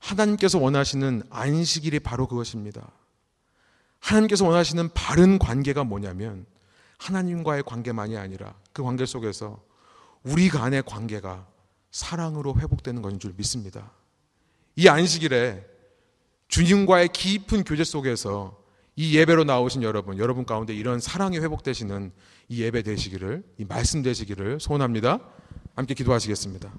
[0.00, 2.92] 하나님께서 원하시는 안식일이 바로 그것입니다.
[4.00, 6.44] 하나님께서 원하시는 바른 관계가 뭐냐면
[6.98, 9.64] 하나님과의 관계만이 아니라 그 관계 속에서
[10.24, 11.46] 우리 간의 관계가
[11.90, 13.90] 사랑으로 회복되는 것인 줄 믿습니다.
[14.76, 15.64] 이 안식일에
[16.48, 18.62] 주님과의 깊은 교제 속에서
[18.94, 22.12] 이 예배로 나오신 여러분, 여러분 가운데 이런 사랑이 회복되시는
[22.50, 25.20] 이 예배 되시기를, 이 말씀 되시기를 소원합니다.
[25.74, 26.72] 함께 기도하시겠습니다.